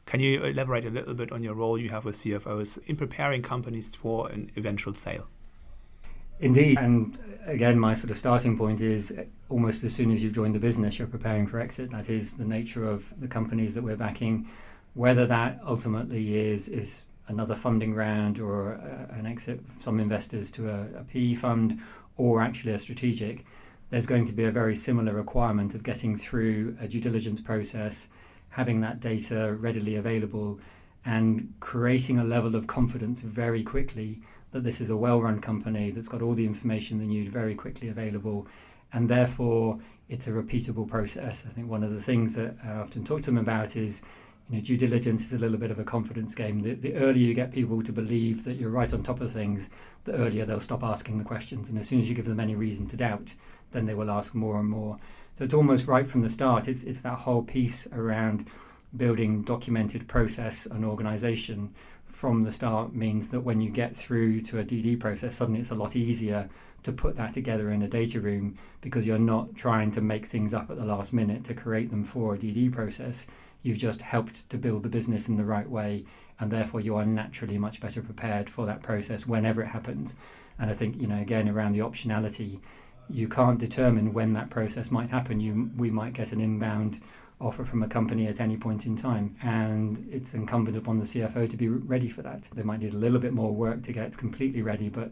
Can 0.07 0.21
you 0.21 0.43
elaborate 0.43 0.87
a 0.87 0.89
little 0.89 1.13
bit 1.13 1.31
on 1.31 1.43
your 1.43 1.53
role 1.53 1.77
you 1.77 1.89
have 1.89 2.03
with 2.03 2.17
CFOs 2.17 2.79
in 2.87 2.95
preparing 2.95 3.43
companies 3.43 3.93
for 3.93 4.27
an 4.29 4.51
eventual 4.55 4.95
sale? 4.95 5.27
Indeed. 6.39 6.79
And 6.79 7.19
again, 7.45 7.77
my 7.77 7.93
sort 7.93 8.09
of 8.09 8.17
starting 8.17 8.57
point 8.57 8.81
is 8.81 9.13
almost 9.49 9.83
as 9.83 9.93
soon 9.93 10.09
as 10.09 10.23
you 10.23 10.31
join 10.31 10.51
the 10.51 10.59
business, 10.59 10.97
you're 10.97 11.07
preparing 11.07 11.45
for 11.45 11.59
exit. 11.59 11.91
That 11.91 12.09
is 12.09 12.33
the 12.33 12.45
nature 12.45 12.89
of 12.89 13.13
the 13.21 13.27
companies 13.27 13.75
that 13.75 13.83
we're 13.83 13.97
backing. 13.97 14.47
Whether 14.95 15.27
that 15.27 15.59
ultimately 15.63 16.39
is, 16.39 16.67
is 16.69 17.05
another 17.27 17.53
funding 17.53 17.93
round 17.93 18.39
or 18.39 18.73
uh, 18.73 19.13
an 19.15 19.27
exit 19.27 19.61
some 19.79 19.99
investors 19.99 20.49
to 20.49 20.69
a, 20.69 21.01
a 21.01 21.03
PE 21.03 21.35
fund 21.35 21.79
or 22.19 22.41
actually 22.41 22.73
a 22.73 22.79
strategic, 22.79 23.45
there's 23.89 24.05
going 24.05 24.25
to 24.25 24.33
be 24.33 24.43
a 24.43 24.51
very 24.51 24.75
similar 24.75 25.13
requirement 25.13 25.73
of 25.73 25.81
getting 25.83 26.15
through 26.15 26.77
a 26.79 26.87
due 26.87 26.99
diligence 26.99 27.41
process, 27.41 28.07
having 28.49 28.81
that 28.81 28.99
data 28.99 29.55
readily 29.59 29.95
available, 29.95 30.59
and 31.05 31.53
creating 31.61 32.19
a 32.19 32.23
level 32.23 32.55
of 32.55 32.67
confidence 32.67 33.21
very 33.21 33.63
quickly 33.63 34.19
that 34.51 34.63
this 34.63 34.81
is 34.81 34.89
a 34.89 34.97
well 34.97 35.21
run 35.21 35.39
company 35.39 35.91
that's 35.91 36.09
got 36.09 36.21
all 36.21 36.33
the 36.33 36.45
information 36.45 36.99
they 36.99 37.07
need 37.07 37.29
very 37.29 37.55
quickly 37.55 37.87
available. 37.87 38.47
And 38.91 39.07
therefore, 39.07 39.79
it's 40.09 40.27
a 40.27 40.31
repeatable 40.31 40.87
process. 40.87 41.43
I 41.47 41.51
think 41.51 41.69
one 41.69 41.83
of 41.83 41.91
the 41.91 42.01
things 42.01 42.35
that 42.35 42.55
I 42.63 42.73
often 42.73 43.05
talk 43.05 43.21
to 43.21 43.25
them 43.27 43.37
about 43.37 43.75
is 43.75 44.01
you 44.49 44.57
know, 44.57 44.61
due 44.61 44.77
diligence 44.77 45.25
is 45.25 45.33
a 45.33 45.37
little 45.37 45.57
bit 45.57 45.71
of 45.71 45.79
a 45.79 45.83
confidence 45.83 46.33
game. 46.33 46.61
The, 46.61 46.73
the 46.73 46.95
earlier 46.95 47.27
you 47.27 47.33
get 47.33 47.51
people 47.51 47.81
to 47.83 47.91
believe 47.91 48.43
that 48.45 48.55
you're 48.55 48.71
right 48.71 48.91
on 48.91 49.03
top 49.03 49.21
of 49.21 49.31
things, 49.31 49.69
the 50.05 50.13
earlier 50.13 50.45
they'll 50.45 50.59
stop 50.59 50.83
asking 50.83 51.19
the 51.19 51.23
questions. 51.23 51.69
And 51.69 51.77
as 51.77 51.87
soon 51.87 51.99
as 51.99 52.09
you 52.09 52.15
give 52.15 52.25
them 52.25 52.39
any 52.39 52.55
reason 52.55 52.87
to 52.87 52.97
doubt, 52.97 53.35
then 53.71 53.85
they 53.85 53.93
will 53.93 54.09
ask 54.09 54.33
more 54.33 54.59
and 54.59 54.67
more. 54.67 54.97
So 55.37 55.43
it's 55.43 55.53
almost 55.53 55.87
right 55.87 56.07
from 56.07 56.21
the 56.21 56.29
start. 56.29 56.67
It's, 56.67 56.83
it's 56.83 57.01
that 57.01 57.19
whole 57.19 57.43
piece 57.43 57.87
around 57.87 58.47
building 58.97 59.43
documented 59.43 60.07
process 60.07 60.65
and 60.65 60.83
organization 60.83 61.73
from 62.05 62.41
the 62.41 62.51
start 62.51 62.93
means 62.93 63.29
that 63.29 63.41
when 63.41 63.61
you 63.61 63.69
get 63.69 63.95
through 63.95 64.41
to 64.41 64.59
a 64.59 64.63
DD 64.63 64.99
process, 64.99 65.35
suddenly 65.35 65.61
it's 65.61 65.69
a 65.69 65.75
lot 65.75 65.95
easier 65.95 66.49
to 66.81 66.91
put 66.91 67.15
that 67.15 67.33
together 67.33 67.71
in 67.71 67.83
a 67.83 67.87
data 67.87 68.19
room 68.19 68.55
because 68.81 69.05
you're 69.05 69.19
not 69.19 69.53
trying 69.55 69.91
to 69.91 70.01
make 70.01 70.25
things 70.25 70.53
up 70.53 70.71
at 70.71 70.77
the 70.77 70.85
last 70.85 71.13
minute 71.13 71.43
to 71.43 71.53
create 71.53 71.91
them 71.91 72.03
for 72.03 72.33
a 72.33 72.37
DD 72.37 72.71
process. 72.71 73.27
You've 73.61 73.77
just 73.77 74.01
helped 74.01 74.49
to 74.49 74.57
build 74.57 74.83
the 74.83 74.89
business 74.89 75.27
in 75.27 75.37
the 75.37 75.43
right 75.43 75.69
way, 75.69 76.05
and 76.39 76.51
therefore 76.51 76.79
you 76.79 76.95
are 76.95 77.05
naturally 77.05 77.57
much 77.57 77.79
better 77.79 78.01
prepared 78.01 78.49
for 78.49 78.65
that 78.65 78.81
process 78.81 79.27
whenever 79.27 79.61
it 79.61 79.67
happens. 79.67 80.15
And 80.59 80.69
I 80.69 80.73
think, 80.73 81.01
you 81.01 81.07
know, 81.07 81.19
again, 81.19 81.49
around 81.49 81.73
the 81.73 81.79
optionality, 81.79 82.59
you 83.09 83.27
can't 83.27 83.59
determine 83.59 84.13
when 84.13 84.33
that 84.33 84.49
process 84.49 84.91
might 84.91 85.09
happen. 85.09 85.39
You, 85.39 85.71
we 85.77 85.89
might 85.89 86.13
get 86.13 86.31
an 86.31 86.41
inbound 86.41 86.99
offer 87.41 87.63
from 87.63 87.83
a 87.83 87.87
company 87.87 88.27
at 88.27 88.41
any 88.41 88.57
point 88.57 88.85
in 88.85 88.95
time. 88.95 89.35
And 89.41 90.07
it's 90.11 90.33
incumbent 90.33 90.77
upon 90.77 90.99
the 90.99 91.05
CFO 91.05 91.49
to 91.49 91.57
be 91.57 91.69
ready 91.69 92.09
for 92.09 92.21
that. 92.21 92.49
They 92.53 92.63
might 92.63 92.81
need 92.81 92.93
a 92.93 92.97
little 92.97 93.19
bit 93.19 93.33
more 93.33 93.51
work 93.51 93.81
to 93.83 93.93
get 93.93 94.17
completely 94.17 94.61
ready, 94.61 94.89
but 94.89 95.11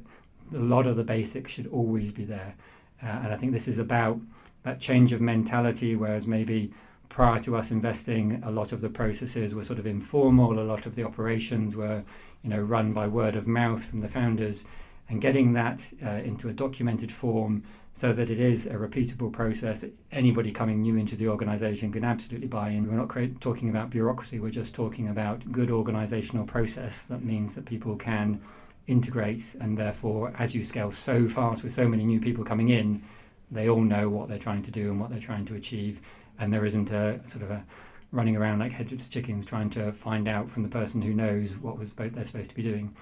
a 0.54 0.58
lot 0.58 0.88
of 0.88 0.96
the 0.96 1.04
basics 1.04 1.52
should 1.52 1.68
always 1.68 2.12
be 2.12 2.26
there. 2.26 2.56
Uh, 3.02 3.08
and 3.08 3.28
I 3.28 3.36
think 3.36 3.54
this 3.54 3.68
is 3.68 3.80
about 3.80 4.20
that 4.64 4.80
change 4.80 5.14
of 5.14 5.22
mentality, 5.22 5.96
whereas 5.96 6.28
maybe 6.28 6.74
prior 7.10 7.40
to 7.40 7.56
us 7.56 7.72
investing, 7.72 8.42
a 8.44 8.52
lot 8.52 8.72
of 8.72 8.82
the 8.82 8.90
processes 8.90 9.56
were 9.56 9.64
sort 9.64 9.80
of 9.80 9.88
informal, 9.88 10.60
a 10.60 10.62
lot 10.62 10.86
of 10.86 10.96
the 10.96 11.04
operations 11.04 11.76
were, 11.76 12.04
you 12.44 12.50
know, 12.50 12.60
run 12.60 12.94
by 12.94 13.08
word 13.08 13.36
of 13.36 13.48
mouth 13.48 13.84
from 13.84 14.02
the 14.02 14.08
founders, 14.08 14.66
and 15.10 15.22
getting 15.22 15.54
that 15.54 15.92
uh, 16.06 16.10
into 16.10 16.50
a 16.50 16.54
documented 16.54 17.12
form 17.12 17.64
so 17.94 18.14
that 18.14 18.30
it 18.30 18.40
is 18.40 18.68
a 18.68 18.74
repeatable 18.74 19.32
process. 19.32 19.84
Anybody 20.12 20.52
coming 20.52 20.82
new 20.82 20.98
into 20.98 21.16
the 21.16 21.28
organization 21.28 21.92
can 21.92 22.04
absolutely 22.04 22.48
buy 22.48 22.70
in. 22.70 22.88
We're 22.88 23.04
not 23.04 23.42
talking 23.42 23.70
about 23.70 23.90
bureaucracy, 23.90 24.40
we're 24.40 24.52
just 24.52 24.76
talking 24.76 25.08
about 25.08 25.52
good 25.52 25.72
organizational 25.72 26.46
process 26.46 27.04
that 27.04 27.24
means 27.24 27.56
that 27.56 27.66
people 27.66 27.96
can 27.96 28.40
integrate 28.86 29.56
and 29.60 29.78
therefore 29.78 30.34
as 30.38 30.56
you 30.56 30.64
scale 30.64 30.92
so 30.92 31.28
fast 31.28 31.64
with 31.64 31.74
so 31.74 31.88
many 31.88 32.06
new 32.06 32.20
people 32.20 32.44
coming 32.44 32.70
in, 32.70 33.02
they 33.50 33.70
all 33.70 33.82
know 33.82 34.10
what 34.10 34.28
they're 34.30 34.38
trying 34.38 34.64
to 34.64 34.72
do 34.72 34.92
and 34.92 35.00
what 35.00 35.10
they're 35.10 35.20
trying 35.20 35.46
to 35.46 35.56
achieve 35.56 36.02
and 36.40 36.52
there 36.52 36.66
isn't 36.66 36.92
a 36.92 37.20
sort 37.28 37.44
of 37.44 37.52
a 37.52 37.64
running 38.12 38.38
around 38.38 38.60
like 38.60 38.72
headless 38.72 39.08
chickens 39.08 39.46
trying 39.46 39.70
to 39.70 39.92
find 39.92 40.28
out 40.28 40.48
from 40.48 40.64
the 40.64 40.70
person 40.70 41.02
who 41.02 41.14
knows 41.14 41.58
what 41.58 41.78
was 41.78 41.94
they're 41.94 42.24
supposed 42.24 42.50
to 42.50 42.56
be 42.56 42.62
doing. 42.62 42.94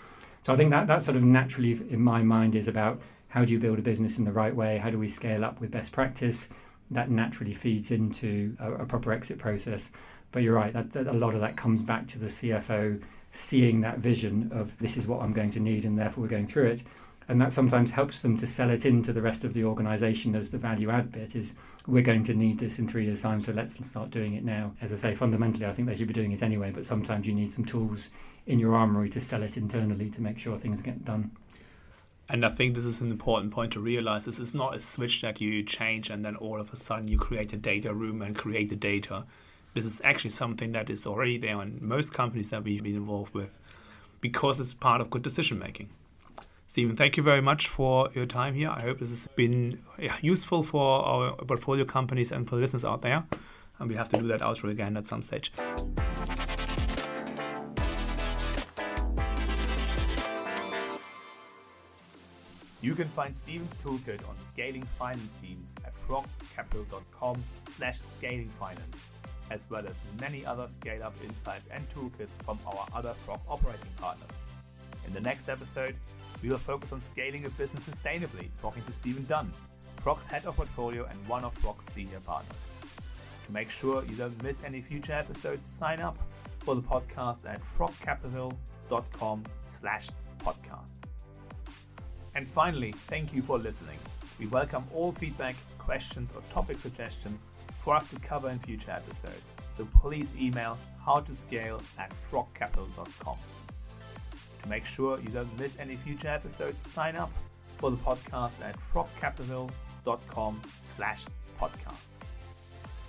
So 0.43 0.53
I 0.53 0.55
think 0.55 0.71
that 0.71 0.87
that 0.87 1.01
sort 1.01 1.17
of 1.17 1.23
naturally 1.23 1.71
in 1.89 2.01
my 2.01 2.21
mind 2.21 2.55
is 2.55 2.67
about 2.67 3.01
how 3.27 3.43
do 3.43 3.51
you 3.51 3.59
build 3.59 3.79
a 3.79 3.81
business 3.81 4.17
in 4.17 4.25
the 4.25 4.31
right 4.31 4.55
way? 4.55 4.77
How 4.77 4.89
do 4.89 4.97
we 4.97 5.07
scale 5.07 5.43
up 5.43 5.59
with 5.59 5.71
best 5.71 5.91
practice? 5.91 6.49
That 6.91 7.09
naturally 7.09 7.53
feeds 7.53 7.91
into 7.91 8.55
a, 8.59 8.73
a 8.73 8.85
proper 8.85 9.11
exit 9.11 9.37
process. 9.37 9.89
But 10.31 10.43
you're 10.43 10.55
right, 10.55 10.71
that, 10.73 10.91
that, 10.91 11.07
a 11.07 11.13
lot 11.13 11.33
of 11.33 11.41
that 11.41 11.57
comes 11.57 11.81
back 11.81 12.07
to 12.07 12.19
the 12.19 12.27
CFO 12.27 13.01
seeing 13.31 13.81
that 13.81 13.97
vision 13.97 14.49
of 14.53 14.77
this 14.79 14.97
is 14.97 15.07
what 15.07 15.21
I'm 15.21 15.33
going 15.33 15.51
to 15.51 15.59
need 15.59 15.85
and 15.85 15.97
therefore 15.97 16.23
we're 16.23 16.29
going 16.29 16.47
through 16.47 16.67
it. 16.67 16.83
And 17.27 17.41
that 17.41 17.51
sometimes 17.51 17.89
helps 17.89 18.21
them 18.21 18.37
to 18.37 18.45
sell 18.45 18.69
it 18.69 18.85
into 18.85 19.11
the 19.11 19.21
rest 19.21 19.43
of 19.43 19.53
the 19.53 19.63
organization 19.63 20.35
as 20.35 20.51
the 20.51 20.59
value 20.59 20.91
add 20.91 21.11
bit 21.11 21.35
is 21.35 21.55
we're 21.87 22.03
going 22.03 22.23
to 22.25 22.35
need 22.35 22.59
this 22.59 22.77
in 22.77 22.87
three 22.87 23.05
years' 23.05 23.21
time, 23.21 23.41
so 23.41 23.51
let's 23.51 23.83
start 23.87 24.11
doing 24.11 24.35
it 24.35 24.43
now. 24.43 24.73
As 24.81 24.93
I 24.93 24.95
say, 24.95 25.15
fundamentally, 25.15 25.65
I 25.65 25.71
think 25.71 25.87
they 25.87 25.95
should 25.95 26.07
be 26.07 26.13
doing 26.13 26.33
it 26.33 26.43
anyway, 26.43 26.71
but 26.71 26.85
sometimes 26.85 27.25
you 27.25 27.33
need 27.33 27.51
some 27.51 27.65
tools 27.65 28.11
in 28.45 28.59
your 28.59 28.75
armory 28.75 29.09
to 29.09 29.19
sell 29.19 29.41
it 29.41 29.57
internally 29.57 30.11
to 30.11 30.21
make 30.21 30.37
sure 30.37 30.55
things 30.55 30.81
get 30.81 31.03
done. 31.03 31.31
And 32.27 32.43
I 32.43 32.49
think 32.49 32.75
this 32.75 32.85
is 32.85 33.01
an 33.01 33.11
important 33.11 33.51
point 33.51 33.73
to 33.73 33.79
realize. 33.79 34.25
This 34.25 34.39
is 34.39 34.55
not 34.55 34.75
a 34.75 34.79
switch 34.79 35.21
that 35.21 35.39
you 35.39 35.63
change 35.63 36.09
and 36.09 36.25
then 36.25 36.35
all 36.35 36.59
of 36.59 36.73
a 36.73 36.75
sudden 36.75 37.07
you 37.07 37.19
create 37.19 37.53
a 37.53 37.57
data 37.57 37.93
room 37.93 38.21
and 38.21 38.35
create 38.35 38.69
the 38.69 38.75
data. 38.75 39.25
This 39.73 39.85
is 39.85 40.01
actually 40.03 40.31
something 40.31 40.71
that 40.71 40.89
is 40.89 41.05
already 41.05 41.37
there 41.37 41.61
in 41.61 41.79
most 41.81 42.13
companies 42.13 42.49
that 42.49 42.63
we've 42.63 42.81
been 42.81 42.95
involved 42.95 43.33
with 43.33 43.53
because 44.21 44.59
it's 44.59 44.73
part 44.73 45.01
of 45.01 45.09
good 45.09 45.21
decision 45.21 45.59
making. 45.59 45.89
Steven, 46.67 46.95
thank 46.95 47.15
you 47.15 47.23
very 47.23 47.41
much 47.41 47.67
for 47.67 48.09
your 48.13 48.25
time 48.25 48.53
here. 48.53 48.69
I 48.69 48.81
hope 48.81 48.99
this 48.99 49.09
has 49.09 49.27
been 49.35 49.81
useful 50.21 50.63
for 50.63 51.05
our 51.05 51.33
portfolio 51.35 51.85
companies 51.85 52.31
and 52.31 52.49
for 52.49 52.57
listeners 52.57 52.83
out 52.83 53.01
there. 53.01 53.23
And 53.79 53.89
we 53.89 53.95
have 53.95 54.09
to 54.09 54.17
do 54.17 54.27
that 54.27 54.41
outro 54.41 54.69
again 54.69 54.97
at 54.97 55.07
some 55.07 55.21
stage. 55.21 55.51
You 62.81 62.93
can 62.93 63.07
find 63.07 63.35
Steven's 63.35 63.73
toolkit 63.75 64.27
on 64.29 64.37
scaling 64.37 64.83
finance 64.83 65.33
teams 65.41 65.75
at 65.85 65.93
frogcapital.com 66.07 67.41
slash 67.67 67.99
scaling 68.01 68.49
finance, 68.59 69.01
as 69.49 69.69
well 69.71 69.87
as 69.87 70.01
many 70.19 70.45
other 70.45 70.67
scale-up 70.67 71.15
insights 71.23 71.67
and 71.71 71.87
toolkits 71.89 72.39
from 72.43 72.59
our 72.67 72.85
other 72.93 73.13
Frog 73.25 73.39
operating 73.49 73.89
partners. 73.97 74.39
In 75.07 75.13
the 75.13 75.21
next 75.21 75.49
episode, 75.49 75.95
we 76.45 76.51
will 76.51 76.59
focus 76.59 76.93
on 76.93 77.01
scaling 77.01 77.43
a 77.45 77.49
business 77.49 77.89
sustainably, 77.89 78.49
talking 78.61 78.83
to 78.83 78.93
Steven 78.93 79.25
Dunne, 79.25 79.51
Frog's 80.03 80.27
head 80.27 80.45
of 80.45 80.55
portfolio 80.55 81.03
and 81.05 81.27
one 81.27 81.43
of 81.43 81.51
Frog's 81.55 81.85
senior 81.91 82.19
partners. 82.19 82.69
To 83.47 83.51
make 83.51 83.71
sure 83.71 84.03
you 84.05 84.15
don't 84.15 84.43
miss 84.43 84.61
any 84.63 84.79
future 84.79 85.13
episodes, 85.13 85.65
sign 85.65 85.99
up 86.01 86.15
for 86.59 86.75
the 86.75 86.83
podcast 86.83 87.49
at 87.49 87.59
frogcapital.com 87.75 89.43
slash 89.65 90.09
podcast. 90.37 90.93
And 92.35 92.47
finally, 92.47 92.91
thank 92.91 93.33
you 93.33 93.41
for 93.41 93.57
listening. 93.57 93.97
We 94.39 94.45
welcome 94.45 94.83
all 94.93 95.13
feedback, 95.13 95.55
questions, 95.79 96.31
or 96.35 96.43
topic 96.51 96.77
suggestions 96.77 97.47
for 97.83 97.95
us 97.95 98.05
to 98.07 98.19
cover 98.19 98.51
in 98.51 98.59
future 98.59 98.91
episodes. 98.91 99.55
So 99.71 99.87
please 99.99 100.35
email 100.39 100.77
howtoscale 101.03 101.81
at 101.97 102.13
frogcapital.com. 102.31 103.37
To 104.65 104.71
make 104.71 104.85
sure 104.85 105.19
you 105.19 105.29
don't 105.29 105.59
miss 105.59 105.77
any 105.77 105.95
future 105.95 106.27
episodes, 106.27 106.81
sign 106.81 107.15
up 107.15 107.31
for 107.77 107.91
the 107.91 107.97
podcast 107.97 108.55
at 108.63 108.75
frogcapital.com 108.91 110.61
slash 110.81 111.23
podcast. 111.61 112.09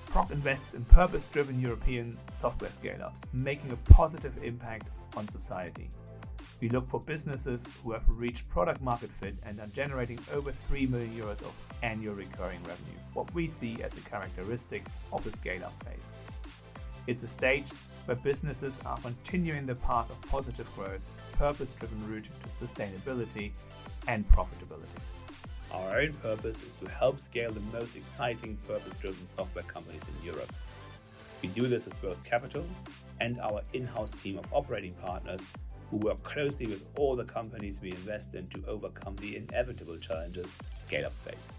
Frog 0.04 0.30
invests 0.30 0.74
in 0.74 0.84
purpose-driven 0.84 1.58
European 1.58 2.14
software 2.34 2.70
scale-ups, 2.70 3.24
making 3.32 3.72
a 3.72 3.76
positive 3.90 4.36
impact 4.44 4.88
on 5.16 5.26
society. 5.28 5.88
We 6.60 6.68
look 6.68 6.86
for 6.90 7.00
businesses 7.00 7.66
who 7.82 7.92
have 7.92 8.04
reached 8.06 8.50
product 8.50 8.82
market 8.82 9.08
fit 9.08 9.36
and 9.42 9.58
are 9.58 9.66
generating 9.68 10.18
over 10.34 10.52
3 10.52 10.86
million 10.88 11.10
euros 11.10 11.40
of 11.40 11.56
annual 11.82 12.14
recurring 12.14 12.62
revenue, 12.64 12.98
what 13.14 13.32
we 13.32 13.48
see 13.48 13.78
as 13.82 13.96
a 13.96 14.00
characteristic 14.02 14.82
of 15.10 15.24
the 15.24 15.32
scale 15.32 15.64
up 15.64 15.82
phase. 15.84 16.16
It's 17.06 17.22
a 17.22 17.28
stage 17.28 17.68
where 18.04 18.16
businesses 18.16 18.78
are 18.84 18.98
continuing 18.98 19.64
the 19.64 19.74
path 19.76 20.10
of 20.10 20.20
positive 20.30 20.70
growth, 20.74 21.04
purpose 21.38 21.74
driven 21.74 22.08
route 22.10 22.24
to 22.24 22.48
sustainability 22.48 23.52
and 24.08 24.28
profitability. 24.30 24.86
Our 25.72 26.00
own 26.00 26.12
purpose 26.14 26.62
is 26.62 26.76
to 26.76 26.88
help 26.88 27.18
scale 27.18 27.50
the 27.50 27.78
most 27.78 27.96
exciting 27.96 28.56
purpose 28.66 28.96
driven 28.96 29.26
software 29.26 29.64
companies 29.64 30.02
in 30.08 30.26
Europe. 30.26 30.52
We 31.42 31.48
do 31.50 31.66
this 31.66 31.84
with 31.84 32.00
both 32.00 32.22
capital 32.24 32.64
and 33.20 33.40
our 33.40 33.62
in 33.72 33.86
house 33.86 34.12
team 34.12 34.38
of 34.38 34.46
operating 34.52 34.94
partners 34.94 35.50
who 35.90 35.98
work 35.98 36.22
closely 36.22 36.66
with 36.66 36.86
all 36.98 37.14
the 37.14 37.24
companies 37.24 37.80
we 37.80 37.90
invest 37.90 38.34
in 38.34 38.46
to 38.48 38.62
overcome 38.66 39.16
the 39.16 39.36
inevitable 39.36 39.96
challenges 39.96 40.54
scale 40.78 41.06
up 41.06 41.14
space. 41.14 41.52